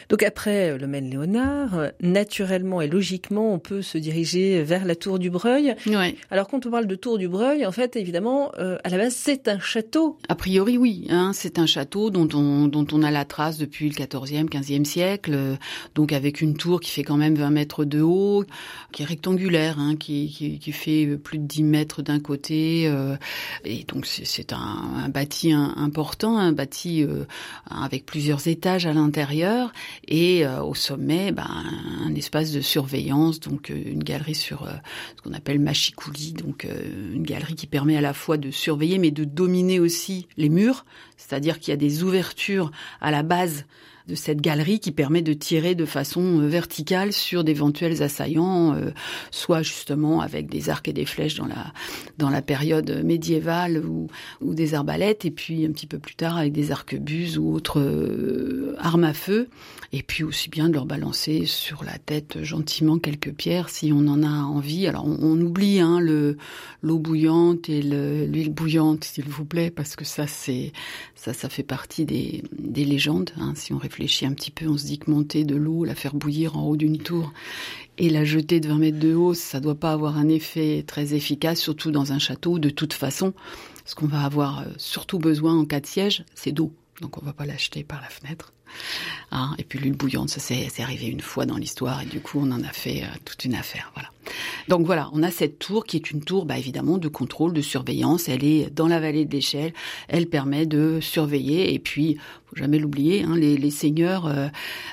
Donc 0.09 0.23
après 0.23 0.71
euh, 0.71 0.77
le 0.77 0.87
Maine-Léonard, 1.05 1.75
euh, 1.75 1.89
naturellement 2.01 2.81
et 2.81 2.87
logiquement, 2.87 3.53
on 3.53 3.59
peut 3.59 3.81
se 3.81 3.97
diriger 3.97 4.63
vers 4.63 4.85
la 4.85 4.95
Tour 4.95 5.19
du 5.19 5.29
Breuil. 5.29 5.75
Ouais. 5.87 6.15
Alors 6.31 6.47
quand 6.47 6.65
on 6.65 6.71
parle 6.71 6.87
de 6.87 6.95
Tour 6.95 7.17
du 7.17 7.27
Breuil, 7.27 7.65
en 7.65 7.71
fait, 7.71 7.95
évidemment, 7.95 8.51
euh, 8.57 8.77
à 8.83 8.89
la 8.89 8.97
base, 8.97 9.13
c'est 9.13 9.47
un 9.47 9.59
château. 9.59 10.17
A 10.29 10.35
priori, 10.35 10.77
oui. 10.77 11.07
Hein, 11.09 11.31
c'est 11.33 11.59
un 11.59 11.65
château 11.65 12.09
dont 12.09 12.27
on, 12.33 12.67
dont 12.67 12.87
on 12.91 13.03
a 13.03 13.11
la 13.11 13.25
trace 13.25 13.57
depuis 13.57 13.89
le 13.89 13.95
14e, 13.95 14.49
15e 14.49 14.85
siècle, 14.85 15.57
donc 15.93 16.11
avec 16.11 16.41
une 16.41 16.55
tour 16.55 16.79
qui 16.79 16.91
fait 16.91 17.03
quand 17.03 17.17
même 17.17 17.35
20 17.35 17.49
mètres 17.51 17.85
de 17.85 18.01
haut, 18.01 18.43
qui 18.91 19.03
est 19.03 19.05
rectangulaire, 19.05 19.79
hein, 19.79 19.95
qui, 19.95 20.29
qui, 20.29 20.59
qui, 20.59 20.71
fait 20.71 21.17
plus 21.17 21.37
de 21.37 21.45
10 21.45 21.63
mètres 21.63 22.01
d'un 22.01 22.19
côté. 22.19 22.87
Euh, 22.87 23.15
et 23.63 23.83
donc 23.83 24.05
c'est 24.05 24.53
un, 24.53 24.57
un, 24.57 25.09
bâti 25.09 25.51
important, 25.51 26.37
un 26.37 26.51
bâti 26.51 27.03
euh, 27.03 27.25
avec 27.69 28.05
plusieurs 28.05 28.47
étages 28.47 28.85
à 28.85 28.93
l'intérieur 28.93 29.71
et 30.07 30.45
euh, 30.45 30.61
au 30.61 30.73
sommet, 30.95 31.31
ben, 31.31 31.47
un 32.05 32.15
espace 32.15 32.51
de 32.51 32.61
surveillance, 32.61 33.39
donc 33.39 33.69
euh, 33.69 33.81
une 33.85 34.03
galerie 34.03 34.35
sur 34.35 34.63
euh, 34.63 34.71
ce 35.17 35.21
qu'on 35.21 35.33
appelle 35.33 35.59
machicoulis, 35.59 36.33
donc 36.33 36.65
une 36.65 37.23
galerie 37.23 37.55
qui 37.55 37.67
permet 37.67 37.97
à 37.97 38.01
la 38.01 38.13
fois 38.13 38.37
de 38.37 38.49
surveiller 38.51 38.97
mais 38.97 39.11
de 39.11 39.25
dominer 39.25 39.79
aussi 39.79 40.27
les 40.37 40.49
murs, 40.49 40.85
c'est-à-dire 41.17 41.59
qu'il 41.59 41.71
y 41.71 41.73
a 41.73 41.77
des 41.77 42.03
ouvertures 42.03 42.71
à 43.01 43.11
la 43.11 43.23
base 43.23 43.65
de 44.07 44.15
cette 44.15 44.41
galerie 44.41 44.79
qui 44.79 44.91
permet 44.91 45.21
de 45.21 45.33
tirer 45.33 45.73
de 45.73 45.85
façon 45.85 46.39
euh, 46.39 46.47
verticale 46.47 47.11
sur 47.11 47.43
d'éventuels 47.43 48.03
assaillants, 48.03 48.75
euh, 48.75 48.91
soit 49.31 49.63
justement 49.63 50.21
avec 50.21 50.47
des 50.47 50.69
arcs 50.69 50.87
et 50.87 50.93
des 50.93 51.05
flèches 51.05 51.35
dans 51.35 51.47
la 51.47 51.73
dans 52.17 52.29
la 52.29 52.41
période 52.41 53.03
médiévale 53.03 53.83
ou, 53.85 54.07
ou 54.41 54.53
des 54.53 54.73
arbalètes, 54.73 55.25
et 55.25 55.31
puis 55.31 55.65
un 55.65 55.71
petit 55.71 55.87
peu 55.87 55.97
plus 55.97 56.15
tard 56.15 56.37
avec 56.37 56.53
des 56.53 56.71
arquebuses 56.71 57.37
ou 57.37 57.51
autres 57.51 57.79
euh, 57.79 58.75
armes 58.77 59.03
à 59.03 59.13
feu, 59.13 59.49
et 59.91 60.03
puis 60.03 60.23
aussi 60.23 60.49
bien 60.49 60.69
de 60.69 60.73
leur 60.73 60.85
balancer 60.85 61.45
sur 61.45 61.83
la 61.83 61.97
tête 61.97 62.43
gentiment 62.43 62.99
quelques 62.99 63.33
pierres 63.33 63.69
si 63.69 63.91
on 63.91 64.07
en 64.07 64.21
a 64.21 64.43
envie. 64.43 64.87
Alors 64.87 65.05
on, 65.05 65.39
oublie 65.41 65.79
hein, 65.79 65.99
le 65.99 66.37
l'eau 66.81 66.99
bouillante 66.99 67.69
et 67.69 67.81
l'huile 67.81 68.53
bouillante, 68.53 69.03
s'il 69.03 69.25
vous 69.25 69.45
plaît, 69.45 69.71
parce 69.71 69.95
que 69.95 70.05
ça 70.05 70.27
c'est 70.27 70.73
ça 71.15 71.33
ça 71.33 71.49
fait 71.49 71.63
partie 71.63 72.05
des, 72.05 72.43
des 72.57 72.85
légendes. 72.85 73.31
Hein, 73.39 73.53
si 73.55 73.73
on 73.73 73.77
réfléchit 73.77 73.94
un 74.03 74.33
petit 74.33 74.51
peu, 74.51 74.67
on 74.67 74.77
se 74.77 74.85
dit 74.85 74.99
que 74.99 75.09
monter 75.09 75.43
de 75.43 75.55
l'eau, 75.55 75.83
la 75.83 75.95
faire 75.95 76.15
bouillir 76.15 76.57
en 76.57 76.67
haut 76.67 76.75
d'une 76.75 76.97
tour 76.97 77.33
et 77.97 78.09
la 78.09 78.25
jeter 78.25 78.59
de 78.59 78.67
20 78.67 78.77
mètres 78.77 78.99
de 78.99 79.13
haut, 79.13 79.33
ça 79.33 79.59
doit 79.59 79.75
pas 79.75 79.91
avoir 79.91 80.17
un 80.17 80.27
effet 80.27 80.83
très 80.85 81.13
efficace, 81.13 81.59
surtout 81.59 81.91
dans 81.91 82.11
un 82.11 82.19
château. 82.19 82.59
De 82.59 82.69
toute 82.69 82.93
façon, 82.93 83.33
ce 83.85 83.95
qu'on 83.95 84.07
va 84.07 84.23
avoir 84.23 84.61
euh, 84.61 84.65
surtout 84.77 85.19
besoin 85.19 85.57
en 85.57 85.65
cas 85.65 85.79
de 85.79 85.85
siège, 85.85 86.25
c'est 86.35 86.51
d'eau. 86.51 86.71
Donc 87.01 87.21
on 87.21 87.25
va 87.25 87.33
pas 87.33 87.45
l'acheter 87.45 87.83
par 87.83 88.01
la 88.01 88.09
fenêtre. 88.09 88.53
Hein, 89.31 89.53
et 89.57 89.63
puis 89.63 89.79
l'huile 89.79 89.95
bouillante, 89.95 90.29
ça 90.29 90.39
c'est 90.39 90.81
arrivé 90.81 91.07
une 91.07 91.21
fois 91.21 91.45
dans 91.45 91.57
l'histoire 91.57 92.01
et 92.01 92.05
du 92.05 92.19
coup 92.19 92.39
on 92.41 92.51
en 92.51 92.63
a 92.63 92.71
fait 92.71 93.03
euh, 93.03 93.07
toute 93.23 93.45
une 93.45 93.55
affaire. 93.55 93.91
Voilà. 93.93 94.09
Donc 94.67 94.85
voilà, 94.85 95.09
on 95.13 95.21
a 95.21 95.29
cette 95.29 95.59
tour 95.59 95.85
qui 95.85 95.97
est 95.97 96.11
une 96.11 96.23
tour, 96.23 96.45
bah, 96.45 96.57
évidemment, 96.57 96.97
de 96.97 97.07
contrôle, 97.07 97.53
de 97.53 97.61
surveillance. 97.61 98.27
Elle 98.27 98.43
est 98.43 98.73
dans 98.73 98.87
la 98.87 98.99
vallée 98.99 99.25
de 99.25 99.31
l'échelle. 99.31 99.73
Elle 100.07 100.27
permet 100.27 100.65
de 100.65 100.99
surveiller. 100.99 101.73
Et 101.75 101.79
puis, 101.79 102.17
faut 102.47 102.55
jamais 102.55 102.79
l'oublier, 102.79 103.23
hein, 103.23 103.35
les, 103.35 103.69
seigneurs 103.69 104.25
euh, 104.25 104.47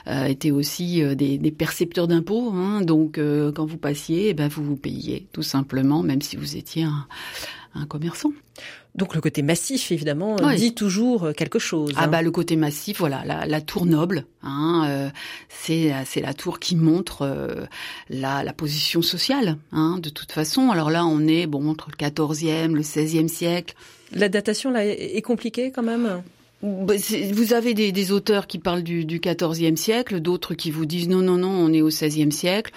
euh, 0.09 0.26
étaient 0.26 0.50
aussi 0.50 1.02
des, 1.16 1.50
percepteurs 1.50 2.09
d'impôts. 2.09 2.50
Hein. 2.52 2.82
donc 2.82 3.18
quand 3.18 3.64
vous 3.64 3.78
passiez, 3.78 4.30
eh 4.30 4.35
ben, 4.35 4.49
vous 4.49 4.64
vous 4.64 4.76
payiez 4.76 5.26
tout 5.32 5.42
simplement, 5.42 6.02
même 6.02 6.21
si 6.21 6.37
vous 6.37 6.56
étiez 6.56 6.85
un 6.85 7.87
commerçant. 7.87 8.32
Donc 8.94 9.14
le 9.14 9.22
côté 9.22 9.40
massif, 9.40 9.90
évidemment, 9.90 10.37
dit 10.54 10.75
toujours 10.75 11.25
euh, 11.25 11.32
quelque 11.32 11.58
chose. 11.58 11.92
Ah 11.96 12.04
hein. 12.04 12.08
bah 12.08 12.20
le 12.20 12.30
côté 12.30 12.56
massif, 12.56 12.99
voilà, 12.99 13.25
la, 13.25 13.61
tour 13.62 13.87
noble, 13.87 14.26
hein, 14.42 14.84
euh, 14.87 15.08
c'est 15.49 15.94
c'est 16.04 16.20
la 16.20 16.34
tour 16.34 16.58
qui 16.61 16.76
montre 16.76 17.22
euh, 17.22 17.64
la, 18.11 18.44
la 18.44 18.52
position 18.52 19.00
sociale, 19.00 19.56
hein, 19.72 19.99
de 19.99 20.11
toute 20.11 20.32
façon. 20.32 20.70
Alors 20.70 20.90
là, 20.90 21.06
on 21.06 21.26
est 21.26 21.46
bon 21.46 21.70
entre 21.70 21.88
le 21.90 21.96
14e, 21.96 22.72
le 22.72 22.82
16e 22.82 23.28
siècle. 23.28 23.75
La 24.12 24.28
datation 24.28 24.70
là 24.70 24.84
est 24.84 25.22
compliquée 25.22 25.70
quand 25.70 25.82
même? 25.82 26.22
Bah, 26.62 26.94
vous 27.32 27.54
avez 27.54 27.75
des, 27.75 27.90
des, 27.90 28.12
auteurs 28.12 28.46
qui 28.46 28.61
parlent 28.61 28.84
du, 28.84 29.04
du 29.04 29.18
XIVe 29.18 29.75
siècle, 29.75 30.20
d'autres 30.20 30.54
qui 30.54 30.70
vous 30.70 30.87
disent 30.87 31.08
non, 31.08 31.18
non, 31.18 31.37
non, 31.37 31.50
on 31.50 31.72
est 31.72 31.80
au 31.80 31.88
XVIe 31.88 32.30
siècle. 32.30 32.70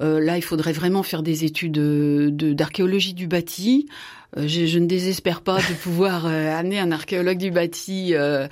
Euh, 0.00 0.18
là, 0.18 0.36
il 0.36 0.42
faudrait 0.42 0.72
vraiment 0.72 1.04
faire 1.04 1.22
des 1.22 1.44
études 1.44 1.78
d'archéologie 1.78 3.14
du 3.14 3.28
bâti. 3.28 3.86
Euh, 4.36 4.46
je, 4.46 4.66
je, 4.66 4.78
ne 4.78 4.86
désespère 4.86 5.40
pas 5.40 5.56
de 5.56 5.74
pouvoir 5.82 6.26
euh, 6.26 6.54
amener 6.54 6.78
un 6.78 6.92
archéologue 6.92 7.38
du 7.38 7.50
bâti, 7.50 8.14
euh, 8.14 8.46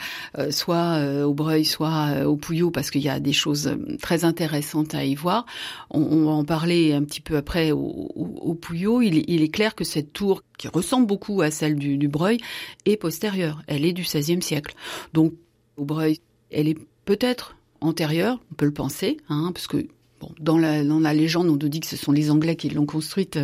soit 0.50 1.24
au 1.24 1.34
Breuil, 1.34 1.64
soit 1.64 2.26
au 2.26 2.36
Pouillot, 2.36 2.70
parce 2.70 2.90
qu'il 2.90 3.02
y 3.02 3.08
a 3.08 3.20
des 3.20 3.32
choses 3.32 3.76
très 4.00 4.24
intéressantes 4.24 4.94
à 4.94 5.04
y 5.04 5.14
voir. 5.14 5.44
On, 5.90 6.00
on 6.00 6.24
va 6.24 6.30
en 6.30 6.44
parler 6.44 6.92
un 6.92 7.02
petit 7.02 7.20
peu 7.20 7.36
après 7.36 7.72
au, 7.72 8.10
au, 8.14 8.54
Pouillot. 8.54 9.02
Il, 9.02 9.24
il, 9.28 9.42
est 9.42 9.48
clair 9.48 9.74
que 9.74 9.84
cette 9.84 10.12
tour, 10.12 10.42
qui 10.58 10.68
ressemble 10.68 11.06
beaucoup 11.06 11.42
à 11.42 11.50
celle 11.50 11.76
du, 11.76 11.98
du 11.98 12.08
Breuil, 12.08 12.38
est 12.86 12.96
postérieure. 12.96 13.62
Elle 13.66 13.84
est 13.84 13.92
du 13.92 14.02
XVIe 14.02 14.42
siècle. 14.42 14.74
Donc, 15.12 15.34
au 15.76 15.84
Breuil, 15.84 16.20
elle 16.50 16.68
est 16.68 16.78
peut-être 17.04 17.56
antérieure, 17.80 18.40
on 18.50 18.54
peut 18.54 18.64
le 18.64 18.72
penser, 18.72 19.18
hein, 19.28 19.50
parce 19.54 19.66
que 19.66 19.86
Bon, 20.18 20.30
dans 20.40 20.56
la, 20.56 20.82
dans 20.82 20.98
la 20.98 21.12
légende, 21.12 21.50
on 21.50 21.58
nous 21.62 21.68
dit 21.68 21.80
que 21.80 21.86
ce 21.86 21.94
sont 21.98 22.10
les 22.10 22.30
Anglais 22.30 22.56
qui 22.56 22.70
l'ont 22.70 22.86
construite 22.86 23.38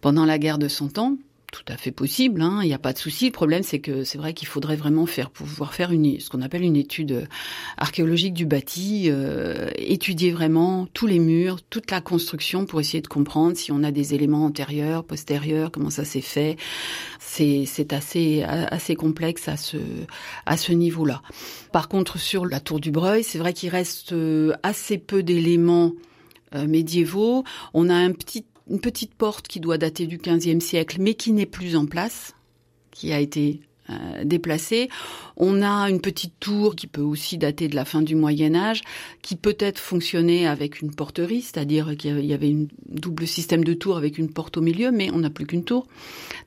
pendant 0.00 0.24
la 0.24 0.38
guerre 0.38 0.58
de 0.58 0.68
Cent 0.68 0.98
Ans 0.98 1.16
tout 1.56 1.72
à 1.72 1.78
fait 1.78 1.90
possible, 1.90 2.42
hein, 2.42 2.60
il 2.62 2.66
n'y 2.66 2.74
a 2.74 2.78
pas 2.78 2.92
de 2.92 2.98
souci. 2.98 3.26
Le 3.26 3.32
problème, 3.32 3.62
c'est 3.62 3.78
que 3.78 4.04
c'est 4.04 4.18
vrai 4.18 4.34
qu'il 4.34 4.46
faudrait 4.46 4.76
vraiment 4.76 5.06
faire 5.06 5.30
pouvoir 5.30 5.72
faire 5.72 5.90
une, 5.90 6.20
ce 6.20 6.28
qu'on 6.28 6.42
appelle 6.42 6.62
une 6.62 6.76
étude 6.76 7.12
euh, 7.12 7.24
archéologique 7.78 8.34
du 8.34 8.44
bâti, 8.44 9.06
euh, 9.06 9.70
étudier 9.76 10.32
vraiment 10.32 10.86
tous 10.92 11.06
les 11.06 11.18
murs, 11.18 11.62
toute 11.70 11.90
la 11.90 12.02
construction 12.02 12.66
pour 12.66 12.80
essayer 12.80 13.00
de 13.00 13.06
comprendre 13.06 13.56
si 13.56 13.72
on 13.72 13.82
a 13.84 13.90
des 13.90 14.14
éléments 14.14 14.44
antérieurs, 14.44 15.02
postérieurs, 15.04 15.70
comment 15.70 15.88
ça 15.88 16.04
s'est 16.04 16.20
fait. 16.20 16.56
C'est, 17.18 17.64
assez 17.92 18.42
assez 18.42 18.96
complexe 18.96 19.48
à 19.48 19.56
ce 19.56 19.76
à 20.44 20.56
ce 20.56 20.72
niveau-là. 20.72 21.22
Par 21.72 21.88
contre, 21.88 22.18
sur 22.18 22.44
la 22.44 22.60
tour 22.60 22.80
du 22.80 22.90
Breuil, 22.90 23.22
c'est 23.22 23.38
vrai 23.38 23.52
qu'il 23.52 23.70
reste 23.70 24.12
euh, 24.12 24.52
assez 24.62 24.98
peu 24.98 25.22
d'éléments 25.22 25.92
médiévaux. 26.54 27.44
On 27.74 27.90
a 27.90 27.94
un 27.94 28.12
petit 28.12 28.46
une 28.68 28.80
petite 28.80 29.14
porte 29.14 29.48
qui 29.48 29.60
doit 29.60 29.78
dater 29.78 30.06
du 30.06 30.18
XVe 30.18 30.60
siècle, 30.60 30.96
mais 31.00 31.14
qui 31.14 31.32
n'est 31.32 31.46
plus 31.46 31.76
en 31.76 31.86
place, 31.86 32.34
qui 32.90 33.12
a 33.12 33.20
été 33.20 33.60
euh, 33.90 34.24
déplacée. 34.24 34.88
On 35.36 35.62
a 35.62 35.88
une 35.88 36.00
petite 36.00 36.34
tour 36.40 36.74
qui 36.74 36.88
peut 36.88 37.02
aussi 37.02 37.38
dater 37.38 37.68
de 37.68 37.76
la 37.76 37.84
fin 37.84 38.02
du 38.02 38.16
Moyen 38.16 38.56
Âge, 38.56 38.82
qui 39.22 39.36
peut-être 39.36 39.78
fonctionnait 39.78 40.46
avec 40.46 40.80
une 40.80 40.92
porterie, 40.92 41.42
c'est-à-dire 41.42 41.96
qu'il 41.96 42.24
y 42.24 42.32
avait 42.32 42.50
un 42.50 42.66
double 42.88 43.28
système 43.28 43.62
de 43.62 43.74
tour 43.74 43.96
avec 43.96 44.18
une 44.18 44.32
porte 44.32 44.56
au 44.56 44.60
milieu, 44.60 44.90
mais 44.90 45.10
on 45.12 45.18
n'a 45.18 45.30
plus 45.30 45.46
qu'une 45.46 45.64
tour. 45.64 45.86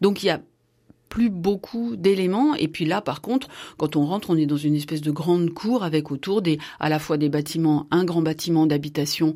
Donc 0.02 0.22
il 0.22 0.26
y 0.26 0.30
a 0.32 0.42
plus 1.10 1.30
beaucoup 1.30 1.96
d'éléments. 1.96 2.56
Et 2.56 2.68
puis 2.68 2.86
là, 2.86 3.02
par 3.02 3.22
contre, 3.22 3.50
quand 3.78 3.96
on 3.96 4.06
rentre, 4.06 4.30
on 4.30 4.38
est 4.38 4.46
dans 4.46 4.58
une 4.58 4.76
espèce 4.76 5.02
de 5.02 5.12
grande 5.12 5.50
cour 5.54 5.84
avec 5.84 6.12
autour 6.12 6.42
des, 6.42 6.60
à 6.80 6.90
la 6.90 7.00
fois 7.00 7.18
des 7.18 7.30
bâtiments, 7.30 7.88
un 7.92 8.06
grand 8.06 8.22
bâtiment 8.22 8.66
d'habitation 8.68 9.34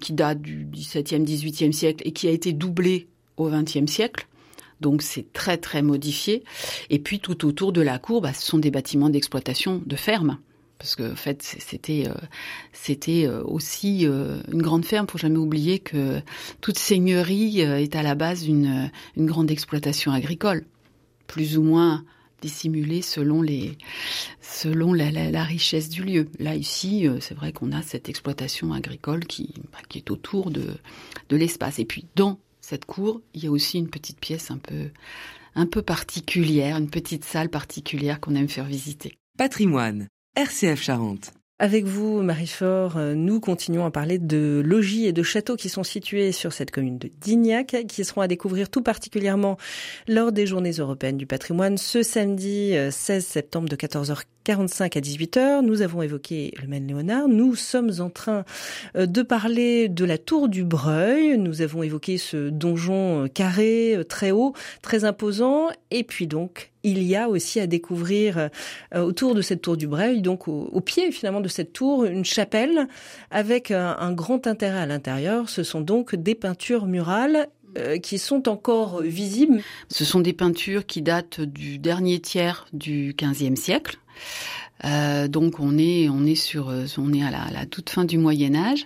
qui 0.00 0.12
date 0.12 0.42
du 0.42 0.66
XVIIe, 0.70 1.22
XVIIIe 1.22 1.72
siècle 1.72 2.02
et 2.06 2.12
qui 2.12 2.28
a 2.28 2.30
été 2.30 2.52
doublé 2.52 3.08
au 3.36 3.48
XXe 3.48 3.90
siècle. 3.90 4.26
Donc 4.80 5.00
c'est 5.00 5.32
très 5.32 5.56
très 5.56 5.80
modifié. 5.80 6.42
Et 6.90 6.98
puis 6.98 7.20
tout 7.20 7.46
autour 7.46 7.72
de 7.72 7.80
la 7.80 7.98
cour, 7.98 8.20
bah, 8.20 8.32
ce 8.32 8.44
sont 8.44 8.58
des 8.58 8.70
bâtiments 8.70 9.08
d'exploitation 9.08 9.80
de 9.86 9.96
ferme. 9.96 10.38
Parce 10.78 10.96
que 10.96 11.12
en 11.12 11.16
fait, 11.16 11.42
c'était 11.42 12.08
euh, 12.08 12.14
c'était 12.72 13.24
euh, 13.24 13.44
aussi 13.44 14.04
euh, 14.04 14.42
une 14.50 14.62
grande 14.62 14.84
ferme. 14.84 15.06
Faut 15.08 15.18
jamais 15.18 15.38
oublier 15.38 15.78
que 15.78 16.20
toute 16.60 16.76
seigneurie 16.76 17.60
est 17.60 17.94
à 17.94 18.02
la 18.02 18.16
base 18.16 18.48
une, 18.48 18.90
une 19.16 19.26
grande 19.26 19.52
exploitation 19.52 20.10
agricole 20.10 20.64
plus 21.32 21.56
ou 21.56 21.62
moins 21.62 22.04
dissimulé 22.42 23.00
selon 23.00 23.42
la, 24.92 25.44
richesse 25.44 25.88
du 25.88 26.04
lieu. 26.04 26.28
Là 26.38 26.54
ici, 26.54 27.08
euh, 27.08 27.20
c'est 27.20 27.34
vrai 27.34 27.52
qu'on 27.52 27.72
a 27.72 27.80
cette 27.80 28.10
exploitation 28.10 28.74
agricole 28.74 29.24
qui 29.24 29.54
bah, 29.72 29.78
qui 29.88 29.96
est 29.98 30.10
autour 30.10 30.50
de 30.50 30.76
de 31.30 31.36
l'espace. 31.36 31.78
Et 31.78 31.86
puis 31.86 32.04
dans 32.16 32.38
cette 32.60 32.84
cour, 32.84 33.22
il 33.32 33.44
y 33.44 33.46
a 33.46 33.50
aussi 33.50 33.78
une 33.78 33.88
petite 33.88 34.20
pièce 34.20 34.50
un 34.50 34.58
peu 34.58 34.90
un 35.54 35.64
peu 35.64 35.80
particulière, 35.80 36.76
une 36.76 36.90
petite 36.90 37.24
salle 37.24 37.48
particulière 37.48 38.20
qu'on 38.20 38.34
aime 38.34 38.48
faire 38.48 38.66
visiter. 38.66 39.16
Patrimoine, 39.38 40.08
RCF 40.36 40.82
Charente. 40.82 41.32
Avec 41.62 41.84
vous, 41.84 42.22
Marie-Fort, 42.22 42.96
euh, 42.96 43.14
nous 43.14 43.38
continuons 43.38 43.86
à 43.86 43.92
parler 43.92 44.18
de 44.18 44.60
logis 44.66 45.06
et 45.06 45.12
de 45.12 45.22
châteaux 45.22 45.54
qui 45.54 45.68
sont 45.68 45.84
situés 45.84 46.32
sur 46.32 46.52
cette 46.52 46.72
commune 46.72 46.98
de 46.98 47.08
Dignac, 47.20 47.76
qui 47.86 48.04
seront 48.04 48.20
à 48.20 48.26
découvrir 48.26 48.68
tout 48.68 48.82
particulièrement 48.82 49.56
lors 50.08 50.32
des 50.32 50.44
Journées 50.44 50.72
européennes 50.72 51.18
du 51.18 51.24
patrimoine 51.24 51.78
ce 51.78 52.02
samedi 52.02 52.74
16 52.90 53.24
euh, 53.24 53.24
septembre 53.24 53.68
de 53.68 53.76
14h 53.76 54.22
45 54.42 54.96
à 54.96 55.00
18h, 55.00 55.64
nous 55.64 55.82
avons 55.82 56.02
évoqué 56.02 56.52
le 56.60 56.66
Maine-Léonard. 56.66 57.28
Nous 57.28 57.54
sommes 57.54 57.92
en 58.00 58.10
train 58.10 58.44
euh, 58.96 59.06
de 59.06 59.22
parler 59.22 59.88
de 59.88 60.04
la 60.04 60.18
tour 60.18 60.48
du 60.48 60.64
Breuil. 60.64 61.38
Nous 61.38 61.62
avons 61.62 61.84
évoqué 61.84 62.18
ce 62.18 62.48
donjon 62.48 63.28
carré, 63.32 64.00
très 64.08 64.32
haut, 64.32 64.52
très 64.82 65.04
imposant. 65.04 65.68
Et 65.92 66.02
puis 66.02 66.26
donc, 66.26 66.71
il 66.84 67.02
y 67.02 67.16
a 67.16 67.28
aussi 67.28 67.60
à 67.60 67.66
découvrir 67.66 68.38
euh, 68.38 69.00
autour 69.00 69.34
de 69.34 69.42
cette 69.42 69.62
tour 69.62 69.76
du 69.76 69.86
Breuil, 69.86 70.22
donc 70.22 70.48
au, 70.48 70.80
pied 70.80 71.12
finalement 71.12 71.40
de 71.40 71.48
cette 71.48 71.72
tour, 71.72 72.04
une 72.04 72.24
chapelle 72.24 72.88
avec 73.30 73.70
un, 73.70 74.12
grand 74.12 74.46
intérêt 74.46 74.80
à 74.80 74.86
l'intérieur. 74.86 75.48
Ce 75.48 75.62
sont 75.62 75.80
donc 75.80 76.14
des 76.14 76.34
peintures 76.34 76.86
murales 76.86 77.48
euh, 77.78 77.98
qui 77.98 78.18
sont 78.18 78.48
encore 78.48 79.00
visibles. 79.02 79.62
Ce 79.88 80.04
sont 80.04 80.20
des 80.20 80.32
peintures 80.32 80.86
qui 80.86 81.02
datent 81.02 81.40
du 81.40 81.78
dernier 81.78 82.20
tiers 82.20 82.66
du 82.72 83.14
XVe 83.16 83.56
siècle. 83.56 83.98
Euh, 84.84 85.28
donc 85.28 85.60
on 85.60 85.78
est 85.78 86.08
on 86.08 86.26
est 86.26 86.34
sur 86.34 86.72
on 86.98 87.12
est 87.12 87.22
à 87.22 87.30
la, 87.30 87.42
à 87.42 87.50
la, 87.52 87.66
toute 87.66 87.88
fin 87.90 88.04
du 88.04 88.18
Moyen 88.18 88.56
Âge. 88.56 88.84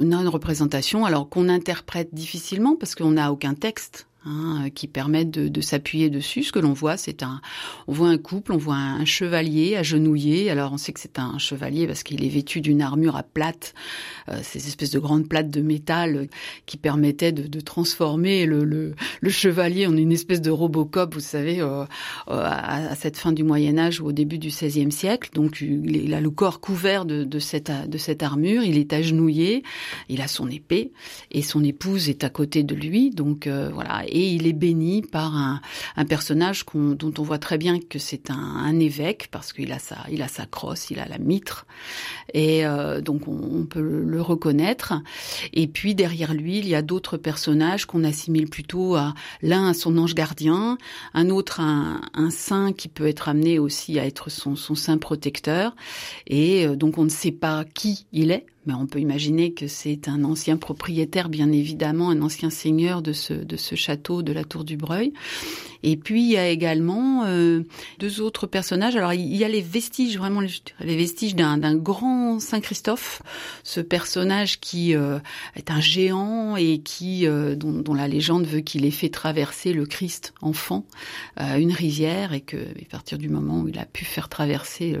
On 0.00 0.10
a 0.10 0.16
une 0.16 0.28
représentation 0.28 1.04
alors 1.04 1.28
qu'on 1.28 1.48
interprète 1.48 2.12
difficilement 2.12 2.74
parce 2.74 2.96
qu'on 2.96 3.12
n'a 3.12 3.30
aucun 3.30 3.54
texte 3.54 4.08
Hein, 4.28 4.70
qui 4.74 4.88
permettent 4.88 5.30
de, 5.30 5.46
de 5.46 5.60
s'appuyer 5.60 6.10
dessus. 6.10 6.42
Ce 6.42 6.50
que 6.50 6.58
l'on 6.58 6.72
voit, 6.72 6.96
c'est 6.96 7.22
un, 7.22 7.40
on 7.86 7.92
voit 7.92 8.08
un 8.08 8.18
couple, 8.18 8.52
on 8.52 8.56
voit 8.56 8.74
un, 8.74 9.04
chevalier 9.04 9.76
agenouillé. 9.76 10.50
Alors 10.50 10.72
on 10.72 10.78
sait 10.78 10.92
que 10.92 10.98
c'est 10.98 11.20
un 11.20 11.38
chevalier 11.38 11.86
parce 11.86 12.02
qu'il 12.02 12.24
est 12.24 12.28
vêtu 12.28 12.60
d'une 12.60 12.82
armure 12.82 13.14
à 13.14 13.22
plate, 13.22 13.72
euh, 14.28 14.40
ces 14.42 14.66
espèces 14.66 14.90
de 14.90 14.98
grandes 14.98 15.28
plates 15.28 15.50
de 15.50 15.60
métal 15.60 16.26
qui 16.66 16.76
permettaient 16.76 17.30
de, 17.30 17.46
de 17.46 17.60
transformer 17.60 18.46
le, 18.46 18.64
le, 18.64 18.96
le, 19.20 19.30
chevalier 19.30 19.86
en 19.86 19.96
une 19.96 20.10
espèce 20.10 20.40
de 20.40 20.50
Robocop, 20.50 21.14
vous 21.14 21.20
savez, 21.20 21.60
euh, 21.60 21.84
euh, 21.84 21.84
à, 22.26 22.90
à, 22.90 22.96
cette 22.96 23.18
fin 23.18 23.30
du 23.30 23.44
Moyen 23.44 23.78
Âge 23.78 24.00
ou 24.00 24.06
au 24.06 24.12
début 24.12 24.38
du 24.38 24.48
XVIe 24.48 24.90
siècle. 24.90 25.30
Donc 25.34 25.60
il 25.60 26.12
a 26.14 26.20
le 26.20 26.30
corps 26.30 26.58
couvert 26.58 27.04
de, 27.04 27.22
de, 27.22 27.38
cette, 27.38 27.70
de 27.88 27.98
cette 27.98 28.24
armure, 28.24 28.64
il 28.64 28.76
est 28.76 28.92
agenouillé, 28.92 29.62
il 30.08 30.20
a 30.20 30.26
son 30.26 30.48
épée 30.48 30.90
et 31.30 31.42
son 31.42 31.62
épouse 31.62 32.08
est 32.08 32.24
à 32.24 32.28
côté 32.28 32.64
de 32.64 32.74
lui. 32.74 33.10
Donc 33.10 33.46
euh, 33.46 33.70
voilà 33.72 34.02
il 34.18 34.46
est 34.46 34.52
béni 34.52 35.02
par 35.02 35.34
un, 35.36 35.60
personnage 36.08 36.64
dont 36.74 37.12
on 37.18 37.22
voit 37.22 37.38
très 37.38 37.58
bien 37.58 37.78
que 37.80 37.98
c'est 37.98 38.30
un, 38.30 38.78
évêque 38.78 39.28
parce 39.30 39.52
qu'il 39.52 39.72
a 39.72 39.78
sa, 39.78 40.46
crosse, 40.46 40.90
il 40.90 40.98
a 40.98 41.06
la 41.06 41.18
mitre 41.18 41.66
et 42.34 42.66
euh, 42.66 43.00
donc 43.00 43.28
on, 43.28 43.64
peut 43.64 43.80
le 43.80 44.20
reconnaître. 44.20 44.94
Et 45.52 45.66
puis 45.66 45.94
derrière 45.94 46.34
lui, 46.34 46.58
il 46.58 46.68
y 46.68 46.74
a 46.74 46.82
d'autres 46.82 47.16
personnages 47.16 47.86
qu'on 47.86 48.04
assimile 48.04 48.48
plutôt 48.48 48.96
à 48.96 49.14
l'un 49.42 49.68
à 49.68 49.74
son 49.74 49.96
ange 49.98 50.14
gardien, 50.14 50.78
un 51.14 51.30
autre 51.30 51.60
à 51.60 52.00
un, 52.14 52.30
saint 52.30 52.72
qui 52.72 52.88
peut 52.88 53.06
être 53.06 53.28
amené 53.28 53.58
aussi 53.58 53.98
à 53.98 54.06
être 54.06 54.30
son, 54.30 54.56
son 54.56 54.74
saint 54.74 54.98
protecteur. 54.98 55.74
Et 56.26 56.66
euh, 56.66 56.76
donc 56.76 56.98
on 56.98 57.04
ne 57.04 57.10
sait 57.10 57.32
pas 57.32 57.64
qui 57.64 58.06
il 58.12 58.30
est, 58.30 58.46
mais 58.66 58.74
on 58.74 58.86
peut 58.86 59.00
imaginer 59.00 59.52
que 59.52 59.66
c'est 59.66 60.08
un 60.08 60.24
ancien 60.24 60.56
propriétaire, 60.56 61.28
bien 61.28 61.50
évidemment, 61.52 62.10
un 62.10 62.22
ancien 62.22 62.50
seigneur 62.50 63.02
de 63.02 63.12
ce, 63.12 63.32
de 63.32 63.56
ce 63.56 63.74
château 63.74 64.22
de 64.22 64.32
la 64.32 64.44
Tour 64.44 64.64
du 64.64 64.76
Breuil. 64.76 65.12
Et 65.82 65.96
puis 65.96 66.22
il 66.22 66.30
y 66.30 66.36
a 66.36 66.48
également 66.48 67.24
euh, 67.26 67.62
deux 67.98 68.20
autres 68.20 68.46
personnages. 68.46 68.96
Alors 68.96 69.12
il 69.12 69.36
y 69.36 69.44
a 69.44 69.48
les 69.48 69.60
vestiges, 69.60 70.18
vraiment 70.18 70.40
les 70.40 70.96
vestiges 70.96 71.36
d'un 71.36 71.76
grand 71.76 72.40
Saint 72.40 72.60
Christophe, 72.60 73.22
ce 73.62 73.80
personnage 73.80 74.58
qui 74.58 74.96
euh, 74.96 75.18
est 75.54 75.70
un 75.70 75.80
géant 75.80 76.56
et 76.56 76.78
qui 76.78 77.26
euh, 77.26 77.54
dont, 77.54 77.72
dont, 77.72 77.94
la 77.94 78.08
légende 78.08 78.46
veut 78.46 78.60
qu'il 78.60 78.84
ait 78.84 78.90
fait 78.90 79.08
traverser 79.08 79.72
le 79.72 79.86
Christ 79.86 80.34
enfant 80.42 80.84
une 81.38 81.72
rivière 81.72 82.32
et 82.32 82.40
que 82.40 82.56
à 82.56 82.90
partir 82.90 83.18
du 83.18 83.28
moment 83.28 83.60
où 83.60 83.68
il 83.68 83.78
a 83.78 83.84
pu 83.84 84.04
faire 84.04 84.28
traverser 84.28 84.96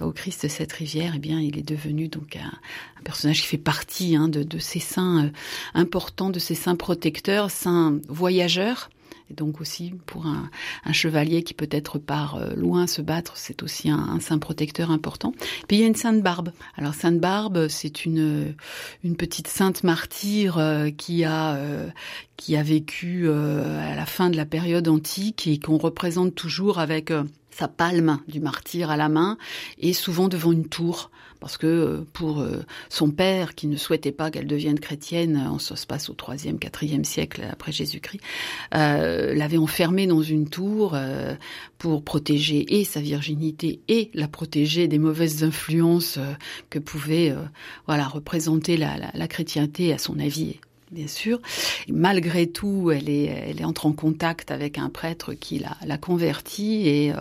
au 0.00 0.12
Christ 0.12 0.48
cette 0.48 0.72
rivière, 0.72 1.14
eh 1.16 1.18
bien 1.18 1.40
il 1.40 1.58
est 1.58 1.66
devenu 1.66 2.08
donc 2.08 2.36
un, 2.36 2.52
un 2.98 3.02
personnage 3.02 3.40
qui 3.40 3.46
fait 3.46 3.58
partie 3.58 4.16
hein, 4.16 4.28
de, 4.28 4.42
de, 4.42 4.58
ces 4.58 4.80
saints 4.80 5.30
importants, 5.74 6.30
de 6.30 6.38
ces 6.38 6.54
saints 6.54 6.76
protecteurs, 6.76 7.50
saints 7.50 7.98
voyageurs 8.08 8.90
et 9.30 9.34
donc 9.34 9.60
aussi 9.60 9.92
pour 10.06 10.26
un, 10.26 10.50
un 10.84 10.92
chevalier 10.92 11.42
qui 11.42 11.54
peut-être 11.54 11.98
part 11.98 12.36
euh, 12.36 12.54
loin 12.54 12.86
se 12.86 13.02
battre, 13.02 13.36
c'est 13.36 13.62
aussi 13.62 13.90
un, 13.90 13.98
un, 13.98 14.20
saint 14.20 14.38
protecteur 14.38 14.90
important. 14.90 15.32
Puis 15.66 15.76
il 15.76 15.80
y 15.80 15.84
a 15.84 15.86
une 15.86 15.94
sainte 15.94 16.22
Barbe. 16.22 16.50
Alors 16.76 16.94
sainte 16.94 17.18
Barbe, 17.18 17.68
c'est 17.68 18.04
une 18.04 18.54
une 19.04 19.16
petite 19.16 19.48
sainte 19.48 19.84
martyre 19.84 20.58
euh, 20.58 20.90
qui 20.90 21.24
a 21.24 21.56
euh, 21.56 21.88
qui 22.36 22.56
a 22.56 22.62
vécu 22.62 23.28
à 23.28 23.96
la 23.96 24.06
fin 24.06 24.30
de 24.30 24.36
la 24.36 24.46
période 24.46 24.86
antique 24.86 25.48
et 25.48 25.58
qu'on 25.58 25.76
représente 25.76 26.36
toujours 26.36 26.78
avec 26.78 27.12
sa 27.50 27.66
palme 27.66 28.20
du 28.28 28.38
martyr 28.38 28.90
à 28.90 28.96
la 28.96 29.08
main 29.08 29.36
et 29.80 29.92
souvent 29.92 30.28
devant 30.28 30.52
une 30.52 30.68
tour 30.68 31.10
parce 31.40 31.56
que 31.56 31.66
euh, 31.66 32.06
pour 32.12 32.40
euh, 32.40 32.64
son 32.88 33.10
père 33.10 33.54
qui 33.54 33.66
ne 33.66 33.76
souhaitait 33.76 34.12
pas 34.12 34.30
qu'elle 34.30 34.46
devienne 34.46 34.80
chrétienne, 34.80 35.36
en 35.36 35.58
ça 35.58 35.76
se 35.76 35.86
passe 35.86 36.08
au 36.10 36.14
troisième, 36.14 36.58
quatrième 36.58 37.04
siècle 37.04 37.44
après 37.50 37.72
Jésus-Christ, 37.72 38.20
euh, 38.74 39.34
l'avait 39.34 39.58
enfermée 39.58 40.06
dans 40.06 40.22
une 40.22 40.48
tour 40.48 40.92
euh, 40.94 41.34
pour 41.78 42.02
protéger 42.02 42.78
et 42.80 42.84
sa 42.84 43.00
virginité 43.00 43.80
et 43.88 44.10
la 44.14 44.28
protéger 44.28 44.88
des 44.88 44.98
mauvaises 44.98 45.44
influences 45.44 46.18
que 46.70 46.78
pouvait 46.78 47.34
représenter 47.86 48.76
la 48.76 49.28
chrétienté 49.28 49.92
à 49.92 49.98
son 49.98 50.18
avis 50.18 50.58
bien 50.90 51.06
sûr. 51.06 51.40
Malgré 51.88 52.46
tout, 52.46 52.90
elle 52.90 53.08
est, 53.08 53.24
elle 53.24 53.64
entre 53.64 53.86
en 53.86 53.92
contact 53.92 54.50
avec 54.50 54.78
un 54.78 54.88
prêtre 54.88 55.34
qui 55.34 55.58
l'a, 55.58 55.76
l'a 55.84 55.98
convertie 55.98 56.88
et, 56.88 57.12
euh, 57.12 57.20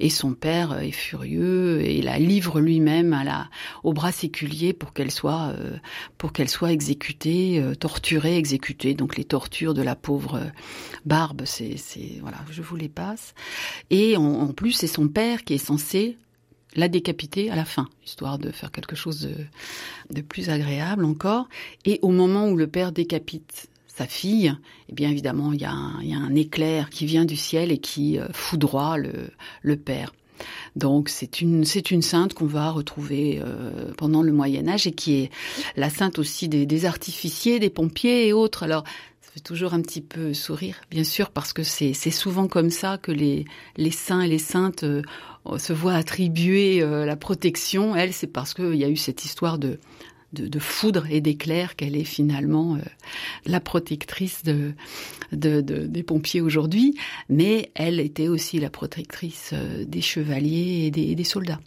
et 0.00 0.10
son 0.10 0.34
père 0.34 0.80
est 0.80 0.90
furieux 0.90 1.82
et 1.82 2.02
la 2.02 2.18
livre 2.18 2.60
lui-même 2.60 3.12
à 3.12 3.24
la, 3.24 3.48
au 3.84 3.92
bras 3.92 4.12
séculier 4.12 4.72
pour 4.72 4.92
qu'elle 4.92 5.10
soit, 5.10 5.52
euh, 5.58 5.76
pour 6.16 6.32
qu'elle 6.32 6.48
soit 6.48 6.72
exécutée, 6.72 7.60
euh, 7.60 7.74
torturée, 7.74 8.36
exécutée. 8.36 8.94
Donc 8.94 9.16
les 9.16 9.24
tortures 9.24 9.74
de 9.74 9.82
la 9.82 9.96
pauvre 9.96 10.40
Barbe, 11.04 11.42
c'est, 11.44 11.76
c'est 11.76 12.18
voilà, 12.20 12.38
je 12.50 12.62
vous 12.62 12.76
les 12.76 12.88
passe. 12.88 13.34
Et 13.90 14.16
en 14.16 14.48
plus, 14.48 14.72
c'est 14.72 14.86
son 14.86 15.08
père 15.08 15.44
qui 15.44 15.54
est 15.54 15.58
censé 15.58 16.16
la 16.74 16.88
décapiter 16.88 17.50
à 17.50 17.56
la 17.56 17.64
fin, 17.64 17.88
histoire 18.04 18.38
de 18.38 18.50
faire 18.50 18.70
quelque 18.70 18.96
chose 18.96 19.28
de, 20.10 20.20
plus 20.22 20.50
agréable 20.50 21.04
encore. 21.04 21.48
Et 21.84 21.98
au 22.02 22.10
moment 22.10 22.48
où 22.48 22.56
le 22.56 22.66
père 22.66 22.92
décapite 22.92 23.68
sa 23.86 24.06
fille, 24.06 24.54
eh 24.88 24.94
bien 24.94 25.10
évidemment, 25.10 25.52
il 25.52 25.60
y, 25.60 25.64
a 25.64 25.72
un, 25.72 26.00
il 26.02 26.10
y 26.10 26.14
a 26.14 26.18
un 26.18 26.34
éclair 26.34 26.90
qui 26.90 27.06
vient 27.06 27.24
du 27.24 27.36
ciel 27.36 27.72
et 27.72 27.78
qui 27.78 28.18
euh, 28.18 28.28
foudroie 28.32 28.96
le, 28.96 29.30
le 29.62 29.76
père. 29.76 30.12
Donc 30.76 31.08
c'est 31.08 31.40
une 31.40 31.64
c'est 31.64 31.90
une 31.90 32.02
sainte 32.02 32.32
qu'on 32.32 32.46
va 32.46 32.70
retrouver 32.70 33.40
euh, 33.42 33.92
pendant 33.96 34.22
le 34.22 34.30
Moyen 34.30 34.68
Âge 34.68 34.86
et 34.86 34.92
qui 34.92 35.14
est 35.14 35.30
la 35.74 35.90
sainte 35.90 36.20
aussi 36.20 36.48
des, 36.48 36.64
des 36.64 36.84
artificiers, 36.84 37.58
des 37.58 37.70
pompiers 37.70 38.28
et 38.28 38.32
autres. 38.32 38.62
Alors 38.62 38.84
toujours 39.40 39.74
un 39.74 39.80
petit 39.82 40.00
peu 40.00 40.34
sourire, 40.34 40.76
bien 40.90 41.04
sûr, 41.04 41.30
parce 41.30 41.52
que 41.52 41.62
c'est 41.62 41.92
souvent 42.10 42.48
comme 42.48 42.70
ça 42.70 42.98
que 42.98 43.12
les 43.12 43.44
les 43.76 43.90
saints 43.90 44.22
et 44.22 44.28
les 44.28 44.38
saintes 44.38 44.84
euh, 44.84 45.02
se 45.58 45.72
voit 45.72 45.94
attribuer 45.94 46.82
euh, 46.82 47.04
la 47.06 47.16
protection, 47.16 47.96
elle, 47.96 48.12
c'est 48.12 48.26
parce 48.26 48.54
qu'il 48.54 48.74
y 48.74 48.84
a 48.84 48.88
eu 48.88 48.96
cette 48.96 49.24
histoire 49.24 49.58
de, 49.58 49.78
de, 50.32 50.58
foudre 50.58 51.06
et 51.10 51.20
d'éclair 51.20 51.76
qu'elle 51.76 51.96
est 51.96 52.04
finalement 52.04 52.76
euh, 52.76 52.80
la 53.46 53.60
protectrice 53.60 54.42
de, 54.42 54.72
de, 55.32 55.60
de 55.60 55.86
des 55.86 56.02
pompiers 56.02 56.40
aujourd'hui, 56.40 56.94
mais 57.28 57.70
elle 57.74 58.00
était 58.00 58.28
aussi 58.28 58.60
la 58.60 58.70
protectrice 58.70 59.54
des 59.86 60.02
chevaliers 60.02 60.86
et 60.86 60.90
des, 60.90 61.14
des, 61.14 61.24
soldats. 61.24 61.60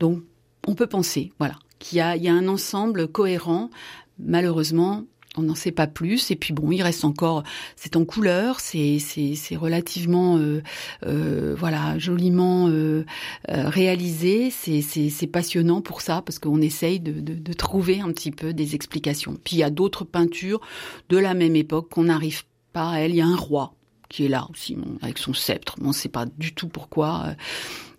Donc, 0.00 0.22
on 0.66 0.74
peut 0.74 0.86
penser, 0.86 1.32
voilà, 1.38 1.56
qu'il 1.78 1.98
y 1.98 2.00
a 2.28 2.34
un 2.34 2.48
ensemble 2.48 3.08
cohérent. 3.08 3.70
Malheureusement, 4.18 5.04
on 5.36 5.42
n'en 5.42 5.54
sait 5.54 5.72
pas 5.72 5.86
plus. 5.86 6.30
Et 6.30 6.36
puis 6.36 6.52
bon, 6.52 6.72
il 6.72 6.82
reste 6.82 7.04
encore, 7.04 7.42
c'est 7.76 7.96
en 7.96 8.04
couleur, 8.04 8.60
c'est 8.60 8.98
c'est 8.98 9.56
relativement 9.56 10.38
euh, 10.38 10.62
euh, 11.06 11.54
voilà 11.58 11.98
joliment 11.98 12.68
euh, 12.68 13.04
réalisé. 13.48 14.50
C'est 14.50 14.82
c'est 14.82 15.26
passionnant 15.26 15.80
pour 15.80 16.00
ça 16.00 16.22
parce 16.22 16.38
qu'on 16.38 16.60
essaye 16.60 17.00
de, 17.00 17.20
de, 17.20 17.34
de, 17.34 17.52
trouver 17.52 18.00
un 18.00 18.12
petit 18.12 18.30
peu 18.30 18.52
des 18.52 18.74
explications. 18.74 19.36
Puis 19.42 19.56
il 19.56 19.58
y 19.60 19.64
a 19.64 19.70
d'autres 19.70 20.04
peintures 20.04 20.60
de 21.08 21.16
la 21.16 21.34
même 21.34 21.56
époque 21.56 21.88
qu'on 21.90 22.04
n'arrive 22.04 22.44
pas 22.72 22.90
à 22.90 22.98
elle. 22.98 23.12
Il 23.12 23.16
y 23.16 23.20
a 23.20 23.26
un 23.26 23.36
roi 23.36 23.74
qui 24.12 24.26
est 24.26 24.28
là 24.28 24.46
aussi, 24.50 24.76
avec 25.00 25.18
son 25.18 25.32
sceptre. 25.32 25.76
On 25.80 25.88
ne 25.88 25.92
sait 25.92 26.08
pas 26.08 26.26
du 26.26 26.52
tout 26.54 26.68
pourquoi. 26.68 27.34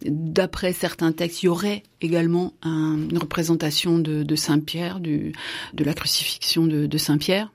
D'après 0.06 0.74
certains 0.74 1.12
textes, 1.12 1.44
il 1.44 1.48
y 1.48 1.50
aurait 1.50 1.84
également 2.02 2.54
un, 2.62 2.98
une 3.10 3.18
représentation 3.18 3.98
de, 3.98 4.36
Saint-Pierre, 4.36 5.00
de 5.00 5.34
la 5.78 5.94
crucifixion 5.94 6.66
de, 6.66 6.98
Saint-Pierre. 6.98 7.52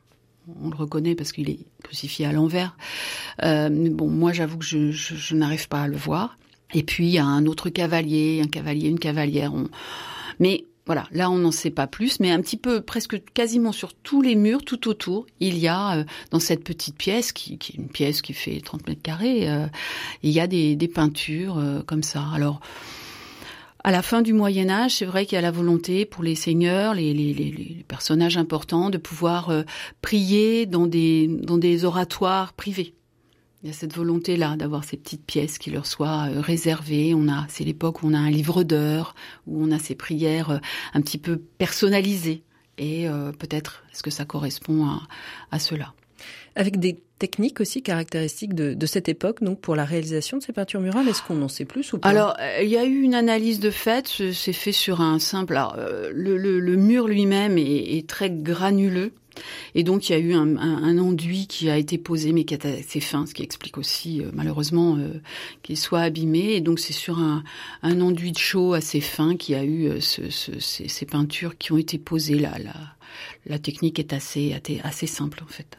On 0.62 0.70
le 0.70 0.76
reconnaît 0.76 1.14
parce 1.14 1.32
qu'il 1.32 1.50
est 1.50 1.60
crucifié 1.82 2.26
à 2.26 2.32
l'envers. 2.32 2.76
Euh, 3.42 3.68
bon, 3.90 4.08
moi, 4.08 4.32
j'avoue 4.32 4.58
que 4.58 4.64
je 4.64 5.34
n'arrive 5.34 5.68
pas 5.68 5.82
à 5.82 5.88
le 5.88 5.96
voir. 5.96 6.38
Et 6.74 6.82
puis, 6.82 7.06
il 7.06 7.10
y 7.10 7.18
a 7.18 7.24
un 7.24 7.46
autre 7.46 7.70
cavalier, 7.70 8.42
un 8.44 8.48
cavalier, 8.48 8.88
une 8.88 8.98
cavalière. 8.98 9.54
On... 9.54 9.68
Mais 10.38 10.64
voilà, 10.88 11.06
là 11.12 11.30
on 11.30 11.36
n'en 11.36 11.52
sait 11.52 11.70
pas 11.70 11.86
plus, 11.86 12.18
mais 12.18 12.30
un 12.30 12.40
petit 12.40 12.56
peu, 12.56 12.80
presque 12.80 13.22
quasiment 13.34 13.72
sur 13.72 13.92
tous 13.92 14.22
les 14.22 14.34
murs, 14.36 14.64
tout 14.64 14.88
autour, 14.88 15.26
il 15.38 15.58
y 15.58 15.68
a 15.68 15.98
euh, 15.98 16.04
dans 16.30 16.40
cette 16.40 16.64
petite 16.64 16.96
pièce, 16.96 17.32
qui, 17.32 17.52
est 17.52 17.74
une 17.74 17.88
pièce 17.88 18.22
qui 18.22 18.32
fait 18.32 18.58
30 18.62 18.88
mètres 18.88 19.02
carrés, 19.02 19.50
euh, 19.50 19.66
il 20.22 20.30
y 20.30 20.40
a 20.40 20.46
des, 20.46 20.76
peintures 20.88 21.58
euh, 21.58 21.82
comme 21.82 22.02
ça. 22.02 22.24
Alors, 22.34 22.60
à 23.84 23.90
la 23.90 24.00
fin 24.00 24.22
du 24.22 24.32
Moyen 24.32 24.70
Âge, 24.70 24.96
c'est 24.96 25.04
vrai 25.04 25.26
qu'il 25.26 25.36
y 25.36 25.38
a 25.38 25.42
la 25.42 25.50
volonté 25.50 26.06
pour 26.06 26.24
les 26.24 26.34
seigneurs, 26.34 26.94
les, 26.94 27.84
personnages 27.86 28.38
importants, 28.38 28.88
de 28.88 28.96
pouvoir 28.96 29.52
prier 30.00 30.64
dans 30.64 30.86
des 30.86 31.84
oratoires 31.84 32.54
privés. 32.54 32.94
Il 33.62 33.66
y 33.66 33.70
a 33.70 33.72
cette 33.72 33.96
volonté-là 33.96 34.56
d'avoir 34.56 34.84
ces 34.84 34.96
petites 34.96 35.24
pièces 35.24 35.58
qui 35.58 35.70
leur 35.70 35.84
soient 35.84 36.28
euh, 36.28 36.40
réservées. 36.40 37.12
On 37.14 37.28
a, 37.28 37.44
c'est 37.48 37.64
l'époque 37.64 38.02
où 38.02 38.06
on 38.06 38.14
a 38.14 38.18
un 38.18 38.30
livre 38.30 38.62
d'heures, 38.62 39.16
où 39.48 39.60
on 39.64 39.72
a 39.72 39.80
ces 39.80 39.96
prières 39.96 40.50
euh, 40.50 40.58
un 40.94 41.00
petit 41.00 41.18
peu 41.18 41.38
personnalisées. 41.38 42.44
Et 42.78 43.08
euh, 43.08 43.32
peut-être 43.32 43.82
est-ce 43.92 44.04
que 44.04 44.10
ça 44.10 44.24
correspond 44.24 44.86
à, 44.86 45.02
à 45.50 45.58
cela? 45.58 45.92
Avec 46.54 46.78
des 46.78 46.98
techniques 47.18 47.60
aussi 47.60 47.82
caractéristiques 47.82 48.54
de, 48.54 48.86
cette 48.86 49.08
époque, 49.08 49.42
donc 49.42 49.60
pour 49.60 49.76
la 49.76 49.84
réalisation 49.84 50.38
de 50.38 50.42
ces 50.42 50.52
peintures 50.52 50.80
murales, 50.80 51.08
est-ce 51.08 51.22
qu'on 51.22 51.40
en 51.42 51.48
sait 51.48 51.64
plus 51.64 51.92
ou 51.92 51.98
pas? 51.98 52.08
Alors, 52.08 52.36
il 52.62 52.68
y 52.68 52.76
a 52.76 52.84
eu 52.84 53.00
une 53.02 53.14
analyse 53.14 53.60
de 53.60 53.70
fait, 53.70 54.06
c'est 54.32 54.52
fait 54.52 54.72
sur 54.72 55.00
un 55.00 55.18
simple. 55.18 55.56
Alors, 55.56 55.76
le, 56.12 56.36
le, 56.36 56.76
mur 56.76 57.08
lui-même 57.08 57.58
est, 57.58 58.08
très 58.08 58.30
granuleux. 58.30 59.12
Et 59.74 59.84
donc 59.84 60.08
il 60.08 60.12
y 60.12 60.14
a 60.16 60.18
eu 60.18 60.34
un, 60.34 60.98
enduit 60.98 61.46
qui 61.46 61.70
a 61.70 61.76
été 61.76 61.98
posé, 61.98 62.32
mais 62.32 62.44
qui 62.44 62.54
est 62.54 62.66
assez 62.66 63.00
fin, 63.00 63.26
ce 63.26 63.34
qui 63.34 63.42
explique 63.42 63.78
aussi 63.78 64.20
euh, 64.20 64.30
malheureusement 64.32 64.96
euh, 64.96 65.20
qu'il 65.62 65.76
soit 65.76 66.00
abîmé. 66.00 66.54
Et 66.54 66.60
donc 66.60 66.80
c'est 66.80 66.92
sur 66.92 67.18
un, 67.18 67.44
enduit 67.82 68.32
de 68.32 68.38
chaud 68.38 68.74
assez 68.74 69.00
fin 69.00 69.36
qui 69.36 69.54
a 69.54 69.62
eu 69.62 69.86
euh, 69.86 70.00
ce, 70.00 70.30
ce, 70.30 70.58
ces, 70.58 71.06
peintures 71.06 71.56
qui 71.56 71.72
ont 71.72 71.78
été 71.78 71.98
posées 71.98 72.38
là. 72.38 72.56
La, 73.46 73.58
technique 73.58 73.98
est 73.98 74.12
assez 74.12 75.06
simple 75.06 75.42
en 75.42 75.48
fait. 75.48 75.78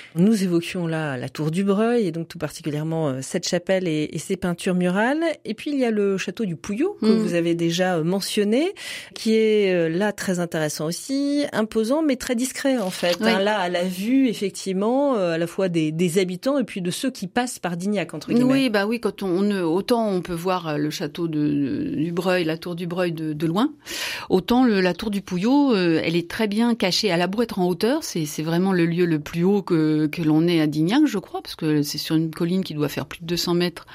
Nous 0.15 0.43
évoquions 0.43 0.87
là 0.87 1.17
la 1.17 1.29
tour 1.29 1.51
du 1.51 1.63
Breuil 1.63 2.07
et 2.07 2.11
donc 2.11 2.27
tout 2.27 2.37
particulièrement 2.37 3.09
euh, 3.09 3.19
cette 3.21 3.47
chapelle 3.47 3.87
et, 3.87 4.09
et, 4.11 4.17
ses 4.17 4.37
peintures 4.37 4.73
murales. 4.73 5.23
Et 5.45 5.53
puis 5.53 5.71
il 5.71 5.77
y 5.77 5.85
a 5.85 5.91
le 5.91 6.17
château 6.17 6.45
du 6.45 6.55
Pouillot 6.55 6.97
que 7.01 7.05
mmh. 7.05 7.17
vous 7.17 7.33
avez 7.33 7.55
déjà 7.55 7.97
euh, 7.97 8.03
mentionné, 8.03 8.73
qui 9.13 9.35
est 9.35 9.73
euh, 9.73 9.89
là 9.89 10.11
très 10.11 10.39
intéressant 10.39 10.85
aussi, 10.85 11.45
imposant 11.53 12.01
mais 12.01 12.15
très 12.15 12.35
discret 12.35 12.77
en 12.77 12.89
fait. 12.89 13.17
Oui. 13.21 13.29
Hein, 13.29 13.39
là 13.39 13.57
à 13.59 13.69
la 13.69 13.83
vue 13.83 14.27
effectivement 14.27 15.15
à 15.15 15.37
la 15.37 15.47
fois 15.47 15.69
des, 15.69 15.91
des, 15.91 16.17
habitants 16.17 16.57
et 16.57 16.63
puis 16.63 16.81
de 16.81 16.91
ceux 16.91 17.09
qui 17.09 17.27
passent 17.27 17.59
par 17.59 17.77
Dignac 17.77 18.13
entre 18.13 18.33
guillemets. 18.33 18.51
Oui 18.51 18.69
bah 18.69 18.85
oui 18.85 18.99
quand 18.99 19.23
on, 19.23 19.29
on 19.29 19.61
autant 19.61 20.09
on 20.09 20.21
peut 20.21 20.33
voir 20.33 20.77
le 20.77 20.89
château 20.89 21.27
de, 21.27 21.95
du 21.95 22.11
Breuil, 22.11 22.43
la 22.43 22.57
tour 22.57 22.75
du 22.75 22.87
Breuil 22.87 23.11
de, 23.11 23.33
de 23.33 23.47
loin, 23.47 23.71
autant 24.29 24.65
le, 24.65 24.81
la 24.81 24.93
tour 24.93 25.09
du 25.09 25.21
Pouillot, 25.21 25.75
elle 25.75 26.15
est 26.15 26.29
très 26.29 26.47
bien 26.47 26.75
cachée. 26.75 27.07
Elle 27.07 27.21
a 27.21 27.27
beau 27.27 27.41
être 27.41 27.59
en 27.59 27.67
hauteur, 27.67 28.03
c'est 28.03 28.43
vraiment 28.43 28.73
le 28.73 28.85
lieu 28.85 29.05
le 29.05 29.19
plus 29.19 29.43
haut 29.43 29.51
haut 29.51 29.61
que, 30.07 30.21
que 30.21 30.21
l'on 30.21 30.47
est 30.47 30.61
à 30.61 30.67
Dignac, 30.67 31.05
je 31.05 31.17
crois, 31.19 31.41
parce 31.41 31.55
que 31.55 31.81
c'est 31.81 31.97
sur 31.97 32.15
une 32.15 32.31
colline 32.31 32.63
qui 32.63 32.73
doit 32.73 32.89
faire 32.89 33.05
plus 33.05 33.21
de 33.21 33.25
200 33.25 33.53
mètres 33.55 33.85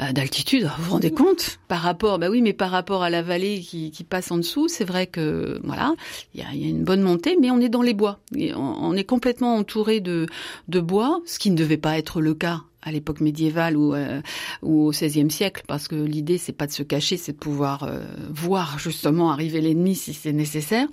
euh, 0.00 0.12
d'altitude. 0.12 0.70
Vous 0.78 0.84
vous 0.84 0.90
rendez 0.92 1.10
compte? 1.10 1.58
Par 1.68 1.80
rapport, 1.80 2.18
bah 2.18 2.30
oui, 2.30 2.42
mais 2.42 2.52
par 2.52 2.70
rapport 2.70 3.02
à 3.02 3.10
la 3.10 3.22
vallée 3.22 3.60
qui, 3.60 3.90
qui 3.90 4.04
passe 4.04 4.30
en 4.30 4.36
dessous, 4.36 4.68
c'est 4.68 4.84
vrai 4.84 5.06
que 5.06 5.60
voilà, 5.64 5.94
il 6.34 6.40
y 6.40 6.44
a, 6.44 6.54
y 6.54 6.64
a, 6.64 6.68
une 6.68 6.84
bonne 6.84 7.02
montée, 7.02 7.36
mais 7.40 7.50
on 7.50 7.60
est 7.60 7.68
dans 7.68 7.82
les 7.82 7.94
bois. 7.94 8.20
Et 8.36 8.54
on, 8.54 8.84
on, 8.84 8.94
est 8.94 9.04
complètement 9.04 9.56
entouré 9.56 10.00
de, 10.00 10.26
de 10.68 10.80
bois, 10.80 11.20
ce 11.26 11.38
qui 11.38 11.50
ne 11.50 11.56
devait 11.56 11.76
pas 11.76 11.98
être 11.98 12.20
le 12.20 12.34
cas 12.34 12.62
à 12.82 12.92
l'époque 12.92 13.20
médiévale 13.20 13.76
ou, 13.76 13.94
euh, 13.94 14.20
ou 14.62 14.86
au 14.86 14.90
XVIe 14.90 15.30
siècle, 15.30 15.62
parce 15.66 15.88
que 15.88 15.96
l'idée 15.96 16.38
c'est 16.38 16.52
pas 16.52 16.66
de 16.66 16.72
se 16.72 16.82
cacher, 16.82 17.16
c'est 17.16 17.32
de 17.32 17.36
pouvoir 17.36 17.84
euh, 17.84 18.00
voir 18.30 18.78
justement 18.78 19.30
arriver 19.30 19.60
l'ennemi 19.60 19.94
si 19.94 20.14
c'est 20.14 20.32
nécessaire. 20.32 20.86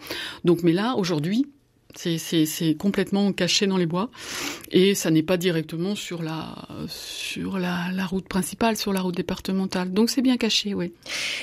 Donc, 0.43 0.63
mais 0.63 0.73
là 0.73 0.95
aujourd'hui, 0.97 1.47
c'est 1.97 2.75
complètement 2.77 3.31
caché 3.33 3.67
dans 3.67 3.77
les 3.77 3.85
bois 3.85 4.09
et 4.71 4.95
ça 4.95 5.11
n'est 5.11 5.23
pas 5.23 5.37
directement 5.37 5.95
sur 5.95 6.23
la 6.23 6.67
sur 6.87 7.59
la, 7.59 7.91
la, 7.93 8.05
route 8.05 8.27
principale, 8.27 8.77
sur 8.77 8.93
la 8.93 9.01
route 9.01 9.15
départementale. 9.15 9.91
Donc 9.91 10.09
c'est 10.09 10.21
bien 10.21 10.37
caché, 10.37 10.73
oui. 10.73 10.93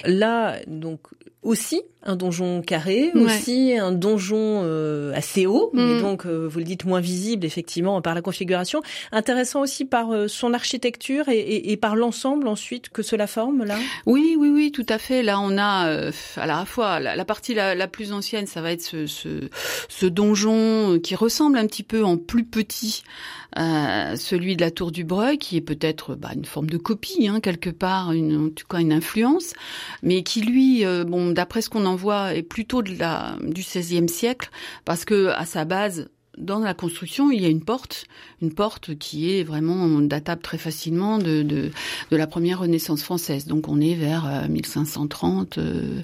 Là, 0.04 0.58
donc 0.66 1.00
aussi 1.44 1.82
un 2.06 2.16
donjon 2.16 2.60
carré, 2.60 3.10
ouais. 3.14 3.22
aussi 3.22 3.78
un 3.78 3.90
donjon 3.90 4.60
euh, 4.64 5.14
assez 5.14 5.46
haut, 5.46 5.70
mmh. 5.72 5.82
mais 5.82 6.00
donc 6.00 6.26
euh, 6.26 6.46
vous 6.46 6.58
le 6.58 6.64
dites 6.64 6.84
moins 6.84 7.00
visible 7.00 7.46
effectivement 7.46 8.00
par 8.02 8.14
la 8.14 8.20
configuration. 8.20 8.82
Intéressant 9.10 9.62
aussi 9.62 9.86
par 9.86 10.12
euh, 10.12 10.28
son 10.28 10.52
architecture 10.52 11.30
et, 11.30 11.38
et, 11.38 11.72
et 11.72 11.76
par 11.78 11.96
l'ensemble 11.96 12.46
ensuite 12.46 12.90
que 12.90 13.02
cela 13.02 13.26
forme 13.26 13.64
là? 13.64 13.76
Oui, 14.04 14.36
oui, 14.38 14.50
oui, 14.50 14.70
tout 14.70 14.84
à 14.88 14.98
fait. 14.98 15.22
Là, 15.22 15.40
on 15.40 15.56
a 15.56 16.10
à 16.36 16.46
la 16.46 16.64
fois 16.66 17.00
la, 17.00 17.16
la 17.16 17.24
partie 17.24 17.54
la, 17.54 17.74
la, 17.74 17.88
plus 17.88 18.12
ancienne, 18.12 18.46
ça 18.46 18.60
va 18.60 18.72
être 18.72 18.82
ce, 18.82 19.06
ce, 19.06 19.48
ce, 19.88 20.06
donjon 20.06 20.43
qui 21.02 21.14
ressemble 21.14 21.58
un 21.58 21.66
petit 21.66 21.82
peu 21.82 22.04
en 22.04 22.16
plus 22.16 22.44
petit 22.44 23.02
à 23.56 24.16
celui 24.16 24.56
de 24.56 24.60
la 24.60 24.70
tour 24.70 24.90
du 24.90 25.04
Breuil, 25.04 25.38
qui 25.38 25.56
est 25.56 25.60
peut-être 25.60 26.16
bah, 26.16 26.30
une 26.34 26.44
forme 26.44 26.68
de 26.68 26.76
copie 26.76 27.28
hein, 27.28 27.40
quelque 27.40 27.70
part, 27.70 28.12
une, 28.12 28.46
en 28.46 28.50
tout 28.50 28.66
cas 28.66 28.80
une 28.80 28.92
influence, 28.92 29.52
mais 30.02 30.22
qui 30.24 30.40
lui, 30.40 30.84
bon, 31.06 31.30
d'après 31.30 31.62
ce 31.62 31.70
qu'on 31.70 31.86
en 31.86 31.94
voit 31.94 32.34
est 32.34 32.42
plutôt 32.42 32.82
de 32.82 32.98
la, 32.98 33.36
du 33.42 33.62
XVIe 33.62 34.08
siècle, 34.08 34.50
parce 34.84 35.04
que 35.04 35.28
à 35.28 35.46
sa 35.46 35.64
base, 35.64 36.08
dans 36.38 36.58
la 36.58 36.74
construction, 36.74 37.30
il 37.30 37.42
y 37.42 37.46
a 37.46 37.48
une 37.48 37.64
porte, 37.64 38.06
une 38.42 38.52
porte 38.52 38.96
qui 38.96 39.32
est 39.32 39.44
vraiment 39.44 39.88
datable 40.00 40.42
très 40.42 40.58
facilement 40.58 41.18
de, 41.18 41.42
de, 41.42 41.70
de 42.10 42.16
la 42.16 42.26
première 42.26 42.60
Renaissance 42.60 43.02
française. 43.02 43.46
Donc 43.46 43.68
on 43.68 43.80
est 43.80 43.94
vers 43.94 44.48
1530. 44.48 45.58
Euh, 45.58 46.02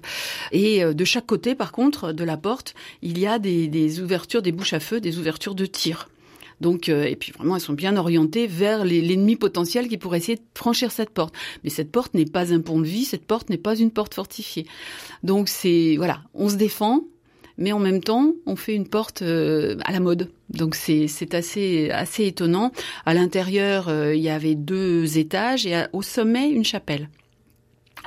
et 0.53 0.85
euh, 0.85 0.93
de 0.93 1.05
chaque 1.05 1.27
côté, 1.27 1.55
par 1.55 1.73
contre, 1.73 2.13
de 2.13 2.25
la 2.25 2.37
porte, 2.37 2.75
il 3.03 3.19
y 3.19 3.27
a 3.27 3.39
des, 3.39 3.69
des 3.69 4.01
ouvertures, 4.01 4.43
des 4.43 4.53
bouches 4.53 4.73
à 4.73 4.81
feu, 4.81 5.01
des 5.01 5.19
ouvertures 5.19 5.55
de 5.55 5.67
tir. 5.67 6.09
Donc, 6.61 6.89
euh, 6.89 7.05
et 7.05 7.17
puis 7.17 7.33
vraiment, 7.33 7.57
elles 7.57 7.63
sont 7.63 7.73
bien 7.73 7.97
orientées 7.97 8.47
vers 8.47 8.85
l'ennemi 8.85 9.37
potentiel 9.37 9.89
qui 9.89 9.97
pourrait 9.97 10.19
essayer 10.19 10.37
de 10.37 10.43
franchir 10.55 10.93
cette 10.93 11.11
porte. 11.11 11.35
Mais 11.65 11.71
cette 11.71 11.91
porte 11.91 12.15
n'est 12.15 12.27
pas 12.27 12.53
un 12.53 12.61
pont 12.61 12.81
de 12.81 12.87
vie, 12.87 13.05
cette 13.05 13.25
porte 13.25 13.49
n'est 13.51 13.57
pas 13.57 13.77
une 13.77 13.91
porte 13.91 14.15
fortifiée. 14.15 14.67
Donc 15.23 15.49
c'est 15.49 15.97
voilà, 15.97 16.23
on 16.35 16.49
se 16.49 16.57
défend, 16.57 17.05
mais 17.61 17.73
en 17.73 17.79
même 17.79 18.03
temps, 18.03 18.33
on 18.47 18.57
fait 18.57 18.75
une 18.75 18.89
porte 18.89 19.23
euh, 19.23 19.77
à 19.85 19.93
la 19.93 20.01
mode. 20.01 20.31
Donc 20.49 20.75
c'est 20.75 21.35
assez 21.35 21.91
assez 21.91 22.27
étonnant. 22.27 22.73
À 23.07 23.15
l'intérieur, 23.15 23.89
euh, 23.89 24.15
il 24.15 24.23
y 24.23 24.31
avait 24.31 24.57
deux 24.57 25.19
étages 25.19 25.67
et 25.67 25.85
au 25.93 26.03
sommet 26.03 26.51
une 26.51 26.65
chapelle. 26.65 27.09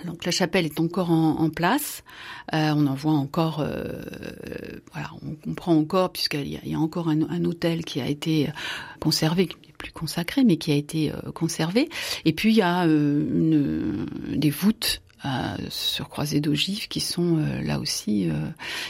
Donc 0.05 0.25
la 0.25 0.31
chapelle 0.31 0.65
est 0.65 0.79
encore 0.79 1.11
en, 1.11 1.39
en 1.39 1.49
place. 1.49 2.03
Euh, 2.53 2.73
on 2.75 2.87
en 2.87 2.95
voit 2.95 3.13
encore, 3.13 3.59
euh, 3.61 4.01
voilà, 4.91 5.09
on 5.21 5.35
comprend 5.35 5.75
encore 5.77 6.11
puisqu'il 6.11 6.47
y, 6.47 6.59
y, 6.69 6.75
a 6.75 6.79
encore 6.79 7.09
un, 7.09 7.21
un, 7.29 7.45
hôtel 7.45 7.85
qui 7.85 8.01
a 8.01 8.07
été 8.07 8.49
conservé, 8.99 9.47
qui 9.47 9.55
n'est 9.67 9.73
plus 9.77 9.91
consacré, 9.91 10.43
mais 10.43 10.57
qui 10.57 10.71
a 10.71 10.75
été 10.75 11.11
euh, 11.11 11.31
conservé. 11.31 11.89
Et 12.25 12.33
puis 12.33 12.51
il 12.51 12.57
y 12.57 12.61
a 12.61 12.85
euh, 12.85 13.21
une, 13.21 14.05
des 14.35 14.49
voûtes 14.49 15.02
sur 15.69 16.09
croisées 16.09 16.41
d'ogives 16.41 16.87
qui 16.87 16.99
sont 16.99 17.37
euh, 17.37 17.61
là 17.61 17.79
aussi 17.79 18.29
euh, 18.29 18.33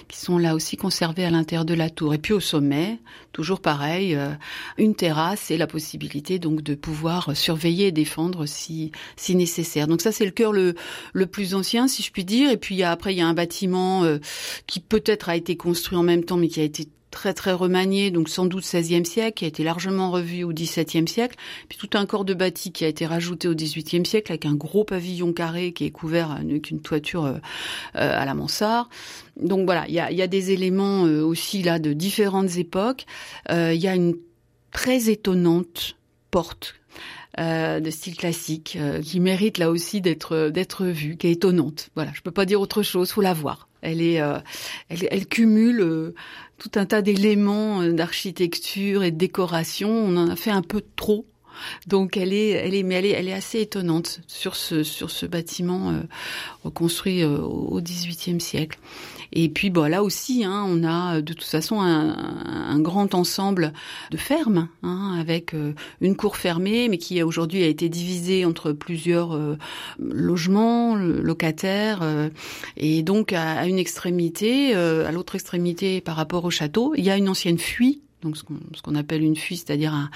qui 0.08 0.18
sont 0.18 0.38
là 0.38 0.56
aussi 0.56 0.78
conservées 0.78 1.26
à 1.26 1.30
l'intérieur 1.30 1.66
de 1.66 1.74
la 1.74 1.90
tour. 1.90 2.14
Et 2.14 2.18
puis 2.18 2.34
au 2.34 2.40
sommet 2.40 3.00
toujours 3.32 3.60
pareil 3.60 4.16
euh, 4.16 4.32
une 4.78 4.96
terrasse 4.96 5.52
et 5.52 5.58
la 5.58 5.68
possibilité 5.68 6.40
donc 6.40 6.62
de 6.62 6.76
pouvoir 6.76 7.36
surveiller 7.36 7.88
et 7.88 7.92
défendre 7.92 8.46
si 8.46 8.92
si 9.16 9.36
nécessaire. 9.36 9.88
Donc 9.88 10.02
ça 10.02 10.12
c'est 10.12 10.26
le 10.26 10.32
cœur 10.32 10.54
le 10.54 10.76
le 11.14 11.26
plus 11.28 11.54
ancien 11.54 11.88
si 11.88 12.02
je 12.02 12.12
puis 12.12 12.26
dire. 12.26 12.50
Et 12.50 12.58
puis 12.58 12.76
il 12.76 12.80
y 12.80 12.84
a, 12.84 12.92
après 12.92 13.14
il 13.14 13.18
y 13.18 13.22
a 13.22 13.28
un 13.28 13.34
bâtiment 13.34 14.04
euh, 14.04 14.18
qui 14.66 14.80
peut-être 14.80 15.30
a 15.30 15.36
été 15.36 15.56
construit 15.56 15.98
en 15.98 16.04
même 16.04 16.24
temps 16.24 16.38
mais 16.38 16.48
qui 16.48 16.60
a 16.60 16.64
été 16.64 16.88
très 17.14 17.34
très 17.34 17.54
remanié, 17.54 18.12
donc 18.12 18.28
sans 18.28 18.46
doute 18.46 18.64
16e 18.64 19.06
siècle, 19.06 19.36
qui 19.36 19.46
a 19.46 19.48
été 19.48 19.64
largement 19.64 20.12
revu 20.12 20.44
au 20.44 20.52
17e 20.52 21.08
siècle, 21.08 21.38
puis 21.70 21.78
tout 21.78 21.90
un 21.94 22.06
corps 22.06 22.26
de 22.26 22.34
bâti 22.34 22.72
qui 22.72 22.84
a 22.84 22.88
été 22.88 23.06
rajouté 23.06 23.48
au 23.48 23.54
18e 23.54 24.04
siècle 24.04 24.32
avec 24.32 24.46
un 24.46 24.56
gros 24.56 24.84
pavillon 24.84 25.32
carré 25.32 25.72
qui 25.72 25.86
est 25.86 25.92
couvert 25.92 26.32
avec 26.32 26.72
une 26.72 26.82
toiture 26.82 27.26
euh, 27.26 27.40
à 27.94 28.26
la 28.26 28.34
mansarde. 28.34 28.90
Donc 29.38 29.66
voilà, 29.66 29.86
il 29.88 29.94
y 29.94 30.00
a, 30.00 30.12
y 30.12 30.22
a, 30.22 30.28
des 30.28 30.52
éléments 30.52 31.06
euh, 31.06 31.22
aussi 31.22 31.62
là 31.64 31.80
de 31.80 31.94
différentes 31.94 32.58
époques. 32.58 33.06
Euh, 33.52 33.74
il 33.74 33.82
y 33.82 33.88
a 33.88 33.96
une 33.96 34.16
très 34.72 35.10
étonnante 35.10 35.96
porte 36.32 36.76
euh, 37.40 37.80
de 37.80 37.90
style 37.90 38.16
classique 38.16 38.78
euh, 38.80 39.02
qui 39.02 39.20
mérite 39.20 39.58
là 39.58 39.70
aussi 39.70 40.02
d'être 40.02 40.50
d'être 40.50 40.86
vue, 40.86 41.18
qui 41.18 41.28
est 41.28 41.32
étonnante. 41.32 41.90
Voilà, 41.96 42.12
je 42.14 42.22
peux 42.22 42.32
pas 42.32 42.46
dire 42.46 42.60
autre 42.60 42.84
chose, 42.84 43.12
faut 43.12 43.22
la 43.22 43.34
voir. 43.34 43.70
Elle 43.84 44.02
est, 44.02 44.22
euh, 44.22 44.40
elle, 44.90 45.28
cumule 45.28 45.82
euh, 45.82 46.16
tout 46.58 46.72
un 46.76 46.86
tas 46.86 47.02
d'éléments 47.02 47.82
euh, 47.82 47.94
d'architecture 47.94 49.04
et 49.04 49.12
de 49.12 49.18
décoration. 49.18 49.90
On 49.90 50.18
en 50.18 50.30
a 50.30 50.36
fait 50.36 50.52
un 50.52 50.62
peu 50.62 50.82
trop. 50.96 51.26
Donc 51.88 52.18
elle 52.18 52.34
est, 52.34 52.50
elle 52.50 52.74
est, 52.74 52.84
mais 52.84 52.96
elle 52.96 53.06
est, 53.06 53.12
elle 53.12 53.28
est 53.28 53.34
assez 53.34 53.62
étonnante 53.62 54.22
sur 54.28 54.56
ce 54.56 54.84
sur 54.84 55.10
ce 55.10 55.26
bâtiment 55.26 55.92
euh, 55.92 56.02
reconstruit 56.64 57.24
euh, 57.24 57.40
au 57.40 57.82
XVIIIe 57.82 58.42
siècle. 58.42 58.80
Et 59.36 59.50
puis 59.50 59.72
bon, 59.72 59.90
là 59.90 60.04
aussi, 60.04 60.44
hein, 60.44 60.64
on 60.68 60.84
a 60.84 61.22
de 61.22 61.34
toute 61.34 61.44
façon 61.44 61.82
un, 61.82 62.16
un 62.74 62.80
grand 62.80 63.16
ensemble 63.16 63.74
de 64.12 64.18
fermes 64.18 64.68
hein, 64.84 65.18
avec 65.20 65.56
euh, 65.56 65.74
une 66.02 66.16
cour 66.16 66.38
fermée, 66.38 66.88
mais 66.88 67.00
qui 67.00 67.22
aujourd'hui 67.24 67.64
a 67.64 67.68
été 67.68 67.90
divisée 67.90 68.46
entre 68.46 68.72
plusieurs 68.72 69.36
euh, 69.36 69.58
logements, 70.00 70.96
locataires, 70.96 72.00
euh, 72.04 72.30
et 72.78 73.02
donc 73.02 73.34
à, 73.34 73.66
une 73.66 73.80
extrémité, 73.80 74.76
à 74.76 75.12
l'autre 75.12 75.36
extrémité 75.36 76.02
par 76.02 76.16
rapport 76.16 76.46
au 76.46 76.52
château, 76.52 76.94
il 76.96 77.04
y 77.04 77.10
a 77.10 77.18
une 77.18 77.30
ancienne 77.30 77.58
fuite 77.58 78.02
donc 78.24 78.38
ce 78.38 78.44
qu'on 78.44 78.92
qu 78.92 78.98
appelle 78.98 79.24
une 79.24 79.36
fuite, 79.36 79.64
c'est-à-dire 79.66 80.10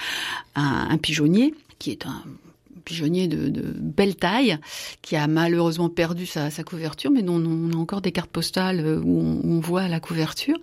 un, 0.56 0.98
pigeonnier, 0.98 1.54
qui 1.80 1.91
est 1.91 2.06
un 2.06 2.24
pigeonnier 2.86 3.28
de, 3.28 3.62
belle 3.76 4.15
taille, 4.15 4.58
qui 5.02 5.15
a 5.15 5.28
malheureusement 5.28 5.89
perdu 5.89 6.26
sa, 6.26 6.50
couverture, 6.63 7.12
mais 7.12 7.22
dont 7.22 7.43
on 7.43 7.72
a 7.74 7.76
encore 7.76 8.02
des 8.02 8.12
cartes 8.12 8.32
postales 8.32 9.02
où 9.04 9.41
on, 9.43 9.60
voit 9.60 9.88
la 9.88 10.00
couverture. 10.00 10.58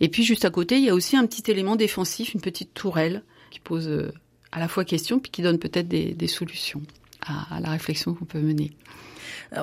Et 0.00 0.08
puis 0.08 0.22
juste 0.22 0.44
à 0.44 0.50
côté, 0.50 0.76
il 0.76 0.84
y 0.84 0.90
a 0.90 0.94
aussi 0.94 1.16
un 1.16 1.26
petit 1.26 1.50
élément 1.50 1.76
défensif, 1.76 2.34
une 2.34 2.40
petite 2.40 2.74
tourelle, 2.74 3.22
qui 3.50 3.60
pose 3.60 3.88
euh, 3.88 4.12
à 4.52 4.60
la 4.60 4.68
fois 4.68 4.84
question, 4.84 5.18
puis 5.18 5.30
qui 5.30 5.42
donne 5.42 5.58
peut-être 5.58 5.88
des, 5.88 6.26
solutions 6.26 6.82
à 7.22 7.60
la 7.60 7.70
réflexion 7.70 8.14
qu'on 8.14 8.24
peut 8.24 8.40
mener. 8.40 8.72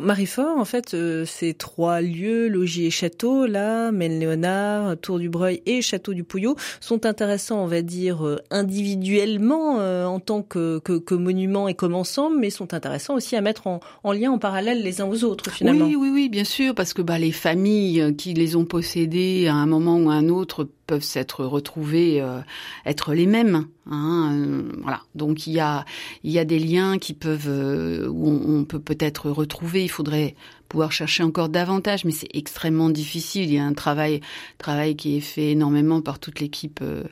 Mariefort, 0.01 0.57
en 0.57 0.65
fait, 0.65 0.93
euh, 0.93 1.25
ces 1.25 1.53
trois 1.53 2.01
lieux, 2.01 2.49
logis 2.49 2.87
et 2.87 2.89
château, 2.89 3.45
là, 3.45 3.91
Maine-Léonard, 3.91 4.97
Tour 4.97 5.17
du 5.17 5.29
Breuil 5.29 5.61
et 5.65 5.81
Château 5.81 6.13
du 6.13 6.23
Pouillot, 6.23 6.55
sont 6.81 7.05
intéressants, 7.05 7.63
on 7.63 7.67
va 7.67 7.81
dire, 7.81 8.25
euh, 8.25 8.37
individuellement 8.51 9.79
euh, 9.79 10.05
en 10.05 10.19
tant 10.19 10.41
que, 10.41 10.79
que, 10.79 11.15
monument 11.15 11.67
et 11.67 11.73
comme 11.73 11.95
ensemble, 11.95 12.37
mais 12.37 12.49
sont 12.49 12.73
intéressants 12.73 13.15
aussi 13.15 13.35
à 13.35 13.41
mettre 13.41 13.67
en, 13.67 13.79
en, 14.03 14.11
lien, 14.11 14.31
en 14.31 14.39
parallèle 14.39 14.83
les 14.83 14.99
uns 14.99 15.07
aux 15.07 15.23
autres, 15.23 15.49
finalement. 15.51 15.85
Oui, 15.85 15.95
oui, 15.95 16.09
oui, 16.13 16.29
bien 16.29 16.43
sûr, 16.43 16.75
parce 16.75 16.93
que 16.93 17.01
bah, 17.01 17.17
les 17.17 17.31
familles 17.31 18.13
qui 18.17 18.33
les 18.33 18.55
ont 18.55 18.65
possédés 18.65 19.47
à 19.47 19.53
un 19.53 19.65
moment 19.67 19.97
ou 19.97 20.09
à 20.09 20.15
un 20.15 20.27
autre 20.27 20.67
peuvent 20.87 21.03
s'être 21.03 21.45
retrouvés 21.45 22.21
euh, 22.21 22.39
être 22.85 23.13
les 23.13 23.27
mêmes. 23.27 23.67
Hein, 23.85 24.31
euh, 24.33 24.63
voilà. 24.81 25.01
Donc 25.13 25.45
il 25.45 25.53
y 25.53 25.59
a 25.59 25.85
il 26.23 26.31
y 26.31 26.39
a 26.39 26.45
des 26.45 26.59
liens 26.59 26.97
qui 26.97 27.13
peuvent 27.13 27.49
euh, 27.49 28.07
où 28.07 28.27
on, 28.27 28.59
on 28.59 28.63
peut 28.63 28.79
peut-être 28.79 29.29
retrouver. 29.29 29.83
Il 29.83 29.89
faudrait 29.89 30.35
pouvoir 30.67 30.91
chercher 30.91 31.23
encore 31.23 31.49
davantage, 31.49 32.05
mais 32.05 32.11
c'est 32.11 32.29
extrêmement 32.33 32.89
difficile. 32.89 33.45
Il 33.45 33.53
y 33.53 33.57
a 33.57 33.65
un 33.65 33.73
travail, 33.73 34.21
travail 34.57 34.95
qui 34.95 35.17
est 35.17 35.21
fait 35.21 35.51
énormément 35.51 36.01
par 36.01 36.19
toute 36.19 36.39
l'équipe 36.39 36.79
euh, 36.81 37.03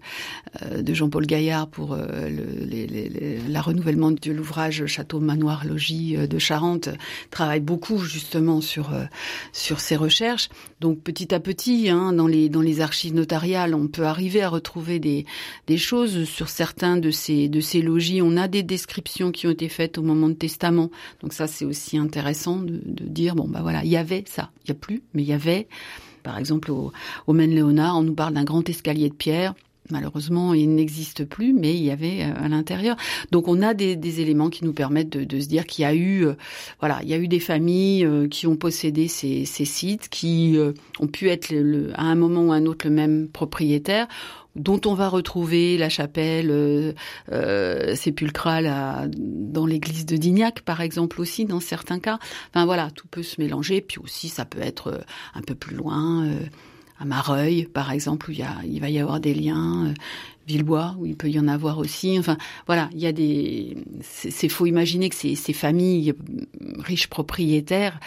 de 0.81 0.93
Jean-Paul 0.93 1.25
Gaillard 1.25 1.67
pour 1.67 1.93
euh, 1.93 2.29
le, 2.29 2.65
les, 2.65 2.87
les, 2.87 3.39
la 3.47 3.61
renouvellement 3.61 4.11
de 4.11 4.31
l'ouvrage 4.31 4.85
Château 4.85 5.19
Manoir 5.19 5.65
Logis 5.65 6.15
de 6.17 6.39
Charente. 6.39 6.89
Travaille 7.31 7.59
beaucoup 7.59 7.99
justement 7.99 8.61
sur 8.61 8.91
sur 9.53 9.79
ces 9.79 9.95
recherches. 9.95 10.49
Donc 10.81 10.99
petit 10.99 11.33
à 11.33 11.39
petit, 11.39 11.89
hein, 11.89 12.13
dans 12.13 12.27
les 12.27 12.49
dans 12.49 12.61
les 12.61 12.81
archives 12.81 13.13
notariales, 13.13 13.73
on 13.73 13.87
peut 13.87 14.05
arriver 14.05 14.41
à 14.41 14.49
retrouver 14.49 14.99
des 14.99 15.25
des 15.67 15.77
choses 15.77 16.25
sur 16.25 16.49
certains 16.49 16.97
de 16.97 17.11
ces 17.11 17.47
de 17.47 17.59
ces 17.61 17.81
logis. 17.81 18.21
On 18.21 18.37
a 18.37 18.47
des 18.47 18.63
descriptions 18.63 19.31
qui 19.31 19.47
ont 19.47 19.51
été 19.51 19.69
faites 19.69 19.97
au 19.97 20.03
moment 20.03 20.29
de 20.29 20.33
testament. 20.33 20.91
Donc 21.21 21.33
ça, 21.33 21.47
c'est 21.47 21.65
aussi 21.65 21.97
intéressant 21.97 22.57
de, 22.57 22.79
de 22.85 23.05
dire 23.05 23.35
bon 23.35 23.44
bah 23.47 23.59
voilà, 23.61 23.83
il 23.83 23.89
y 23.89 23.97
avait 23.97 24.23
ça. 24.27 24.51
Il 24.63 24.71
n'y 24.71 24.77
a 24.77 24.79
plus, 24.79 25.03
mais 25.13 25.23
il 25.23 25.27
y 25.27 25.33
avait, 25.33 25.67
par 26.23 26.37
exemple, 26.37 26.71
au, 26.71 26.91
au 27.27 27.33
Maine-Léonard, 27.33 27.97
on 27.97 28.03
nous 28.03 28.15
parle 28.15 28.33
d'un 28.33 28.43
grand 28.43 28.67
escalier 28.69 29.09
de 29.09 29.15
pierre 29.15 29.53
Malheureusement, 29.91 30.53
il 30.53 30.73
n'existe 30.73 31.25
plus, 31.25 31.53
mais 31.53 31.75
il 31.75 31.83
y 31.83 31.91
avait 31.91 32.23
euh, 32.23 32.43
à 32.43 32.47
l'intérieur. 32.47 32.95
Donc, 33.31 33.47
on 33.47 33.61
a 33.61 33.73
des, 33.73 33.95
des, 33.95 34.21
éléments 34.21 34.49
qui 34.49 34.65
nous 34.65 34.73
permettent 34.73 35.11
de, 35.11 35.23
de 35.23 35.39
se 35.39 35.47
dire 35.47 35.65
qu'il 35.65 35.83
y 35.83 35.85
a 35.85 35.93
eu, 35.93 36.25
euh, 36.25 36.33
voilà, 36.79 36.99
il 37.03 37.09
y 37.09 37.13
a 37.13 37.17
eu 37.17 37.27
des 37.27 37.39
familles 37.39 38.05
euh, 38.05 38.27
qui 38.27 38.47
ont 38.47 38.55
possédé 38.55 39.07
ces, 39.07 39.45
ces 39.45 39.65
sites, 39.65 40.09
qui 40.09 40.57
ont 40.99 41.07
pu 41.07 41.29
être 41.29 41.51
le, 41.51 41.91
à 41.93 42.03
un 42.03 42.15
moment 42.15 42.45
ou 42.45 42.51
à 42.51 42.55
un 42.55 42.65
autre 42.65 42.87
le 42.87 42.93
même 42.93 43.27
propriétaire 43.27 44.07
dont 44.55 44.79
on 44.85 44.93
va 44.93 45.09
retrouver 45.09 45.77
la 45.77 45.89
chapelle 45.89 46.49
euh, 46.49 46.93
euh, 47.31 47.95
sépulcrale 47.95 48.67
à, 48.67 49.05
dans 49.17 49.65
l'église 49.65 50.05
de 50.05 50.17
Dignac, 50.17 50.61
par 50.61 50.81
exemple 50.81 51.19
aussi, 51.21 51.45
dans 51.45 51.59
certains 51.59 51.99
cas. 51.99 52.19
Enfin 52.49 52.65
voilà, 52.65 52.89
tout 52.91 53.07
peut 53.07 53.23
se 53.23 53.39
mélanger. 53.41 53.81
Puis 53.81 53.99
aussi, 53.99 54.29
ça 54.29 54.45
peut 54.45 54.61
être 54.61 54.87
euh, 54.87 54.99
un 55.33 55.41
peu 55.41 55.55
plus 55.55 55.75
loin, 55.75 56.25
euh, 56.25 56.39
à 56.99 57.05
Mareuil, 57.05 57.65
par 57.65 57.91
exemple, 57.91 58.29
où 58.29 58.33
il, 58.33 58.45
y 58.65 58.79
va 58.79 58.89
y 58.89 58.99
avoir 58.99 59.19
des 59.19 59.33
liens. 59.33 59.93
Villebois, 60.47 60.95
où 60.99 61.07
il 61.07 61.15
peut 61.15 61.29
y 61.29 61.39
en 61.39 61.47
avoir 61.47 61.79
aussi. 61.79 62.19
Enfin, 62.19 62.37
voilà, 62.67 62.89
il 62.93 62.99
y 62.99 63.07
a 63.07 63.11
des. 63.11 63.77
C'est 64.01 64.47
faut 64.47 64.67
imaginer 64.67 65.09
que 65.09 65.15
ces, 65.15 65.33
ces 65.33 65.53
familles 65.53 66.13
riches 66.77 67.07
propriétaires 67.07 67.99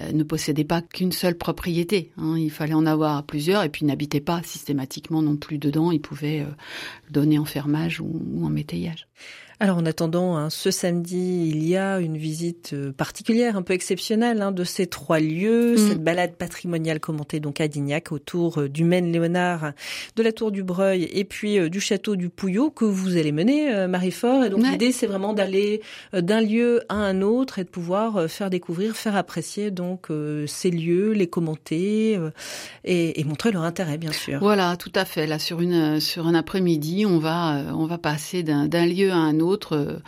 euh, 0.00 0.12
ne 0.12 0.24
possédaient 0.24 0.64
pas 0.64 0.82
qu'une 0.82 1.12
seule 1.12 1.36
propriété. 1.36 2.10
Hein. 2.16 2.36
Il 2.36 2.50
fallait 2.50 2.74
en 2.74 2.86
avoir 2.86 3.22
plusieurs 3.22 3.62
et 3.62 3.68
puis 3.68 3.86
n'habitaient 3.86 4.20
pas 4.20 4.42
systématiquement 4.42 5.22
non 5.22 5.36
plus 5.36 5.58
dedans. 5.58 5.92
Ils 5.92 6.00
pouvaient 6.00 6.40
euh, 6.40 6.50
donner 7.10 7.38
en 7.38 7.44
fermage 7.44 8.00
ou, 8.00 8.22
ou 8.34 8.44
en 8.44 8.50
métayage. 8.50 9.06
Alors 9.60 9.78
en 9.78 9.86
attendant, 9.86 10.36
hein, 10.36 10.50
ce 10.50 10.70
samedi, 10.70 11.48
il 11.48 11.66
y 11.66 11.76
a 11.76 12.00
une 12.00 12.16
visite 12.16 12.72
euh, 12.72 12.92
particulière, 12.92 13.56
un 13.56 13.62
peu 13.62 13.72
exceptionnelle 13.72 14.42
hein, 14.42 14.50
de 14.50 14.64
ces 14.64 14.86
trois 14.86 15.20
lieux. 15.20 15.74
Mmh. 15.74 15.88
Cette 15.88 16.02
balade 16.02 16.34
patrimoniale 16.34 16.98
commentée 16.98 17.38
donc 17.38 17.60
à 17.60 17.68
Dignac 17.68 18.10
autour 18.10 18.58
euh, 18.58 18.68
du 18.68 18.84
Maine-Léonard, 18.84 19.72
de 20.16 20.22
la 20.22 20.32
Tour 20.32 20.50
du 20.50 20.64
Breuil 20.64 21.08
et 21.12 21.24
puis 21.24 21.58
euh, 21.58 21.68
du 21.68 21.80
château 21.80 22.16
du 22.16 22.30
Pouillot 22.30 22.70
que 22.70 22.84
vous 22.84 23.16
allez 23.16 23.30
mener, 23.30 23.86
Marie-Fort. 23.86 24.44
Et 24.44 24.50
donc 24.50 24.62
ouais. 24.62 24.70
l'idée, 24.72 24.90
c'est 24.90 25.06
vraiment 25.06 25.34
d'aller 25.34 25.80
d'un 26.12 26.40
lieu 26.40 26.82
à 26.88 26.94
un 26.94 27.22
autre 27.22 27.58
et 27.58 27.64
de 27.64 27.68
pouvoir 27.68 28.28
faire 28.28 28.50
découvrir, 28.50 28.96
faire 28.96 29.16
apprécier 29.16 29.70
donc 29.70 30.08
ces 30.46 30.70
lieux, 30.70 31.12
les 31.12 31.26
commenter 31.26 32.18
et, 32.84 33.20
et, 33.20 33.24
montrer 33.24 33.52
leur 33.52 33.62
intérêt, 33.62 33.98
bien 33.98 34.12
sûr. 34.12 34.38
Voilà, 34.40 34.76
tout 34.76 34.92
à 34.94 35.04
fait. 35.04 35.26
Là, 35.26 35.38
sur 35.38 35.60
une 35.60 36.00
sur 36.00 36.26
un 36.26 36.34
après-midi, 36.34 37.06
on 37.06 37.18
va 37.18 37.62
on 37.74 37.86
va 37.86 37.98
passer 37.98 38.42
d'un 38.42 38.86
lieu 38.86 39.10
à 39.10 39.16
un 39.16 39.40
autre 39.40 39.44
autre 39.54 39.76
euh, 39.76 39.98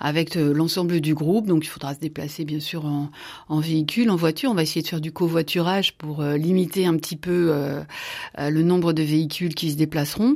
avec 0.00 0.36
euh, 0.36 0.52
l'ensemble 0.52 1.00
du 1.00 1.14
groupe. 1.14 1.46
Donc 1.46 1.64
il 1.64 1.68
faudra 1.68 1.94
se 1.94 2.00
déplacer 2.00 2.44
bien 2.44 2.60
sûr 2.60 2.86
en, 2.86 3.10
en, 3.48 3.60
véhicule, 3.60 4.10
en 4.10 4.16
voiture. 4.16 4.50
On 4.50 4.54
va 4.54 4.62
essayer 4.62 4.82
de 4.82 4.88
faire 4.88 5.00
du 5.00 5.12
covoiturage 5.12 5.96
pour 5.96 6.22
euh, 6.22 6.36
limiter 6.36 6.86
un 6.86 6.96
petit 6.96 7.16
peu 7.16 7.50
euh, 7.52 7.82
le 8.38 8.62
nombre 8.62 8.92
de 8.92 9.02
véhicules 9.02 9.54
qui 9.54 9.70
se 9.70 9.76
déplaceront. 9.76 10.34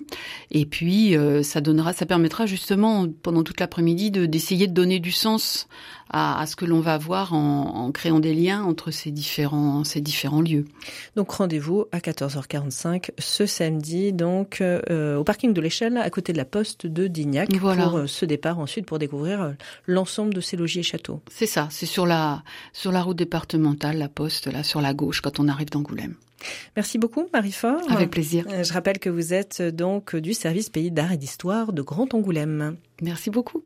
Et 0.51 0.67
puis 0.67 1.17
ça 1.43 1.61
donnera, 1.61 1.93
ça 1.93 2.07
permettra 2.07 2.47
justement 2.47 3.07
pendant 3.23 3.43
toute 3.43 3.61
l'après-midi 3.61 4.11
d'essayer 4.11 4.67
de, 4.67 4.73
donner 4.73 5.01
du 5.01 5.13
sens 5.13 5.67
à, 6.11 6.41
à 6.41 6.47
ce 6.47 6.57
que 6.57 6.65
l'on 6.65 6.81
va 6.81 6.99
voir 6.99 7.33
en, 7.33 7.87
en, 7.87 7.93
créant 7.93 8.21
des 8.21 8.35
liens 8.35 8.63
entre 8.63 8.91
ces 8.91 9.11
différents 9.11 9.85
ces 9.85 10.01
différents 10.01 10.43
lieux. 10.43 10.67
Donc 11.17 11.31
rendez-vous 11.31 11.87
à 11.93 11.99
14h45 11.99 13.11
ce 13.19 13.47
samedi 13.47 14.13
donc 14.13 14.61
euh, 14.61 15.17
au 15.17 15.25
parking 15.25 15.53
de 15.53 15.61
l'échelle 15.61 15.97
à 15.97 16.11
côté 16.11 16.33
de 16.33 16.39
la 16.39 16.45
poste 16.45 16.87
de 16.87 17.07
Dignac 17.07 17.53
voilà. 17.55 17.89
pour 17.89 18.03
ce 18.07 18.25
départ 18.25 18.59
ensuite 18.59 18.87
pour 18.87 18.99
découvrir 18.99 19.54
l'ensemble 19.87 20.35
de 20.35 20.41
ces 20.41 20.57
logis 20.57 20.81
et 20.81 20.83
châteaux. 20.83 21.21
C'est 21.31 21.47
ça, 21.47 21.69
c'est 21.71 21.87
sur 21.87 22.07
la 22.07 22.43
sur 22.73 22.93
la 22.93 23.03
route 23.03 23.17
départementale, 23.17 23.99
la 23.99 24.09
poste 24.09 24.47
là 24.47 24.63
sur 24.63 24.81
la 24.81 24.95
gauche 24.95 25.21
quand 25.21 25.41
on 25.41 25.49
arrive 25.49 25.71
d'Angoulême. 25.71 26.15
Merci 26.77 26.99
beaucoup, 26.99 27.27
Marie-Fort. 27.33 27.81
Avec 27.91 28.11
plaisir. 28.11 28.45
Je 28.49 28.73
rappelle 28.73 28.99
que 28.99 29.09
vous 29.09 29.33
êtes 29.33 29.63
donc 29.63 30.15
du 30.15 30.35
service 30.35 30.69
pays 30.69 30.91
d'art 30.91 31.13
et 31.13 31.17
d'histoire 31.17 31.73
de 31.73 31.81
Grand 31.81 32.13
Angoulême. 32.13 32.77
Merci 33.01 33.31
beaucoup. 33.31 33.65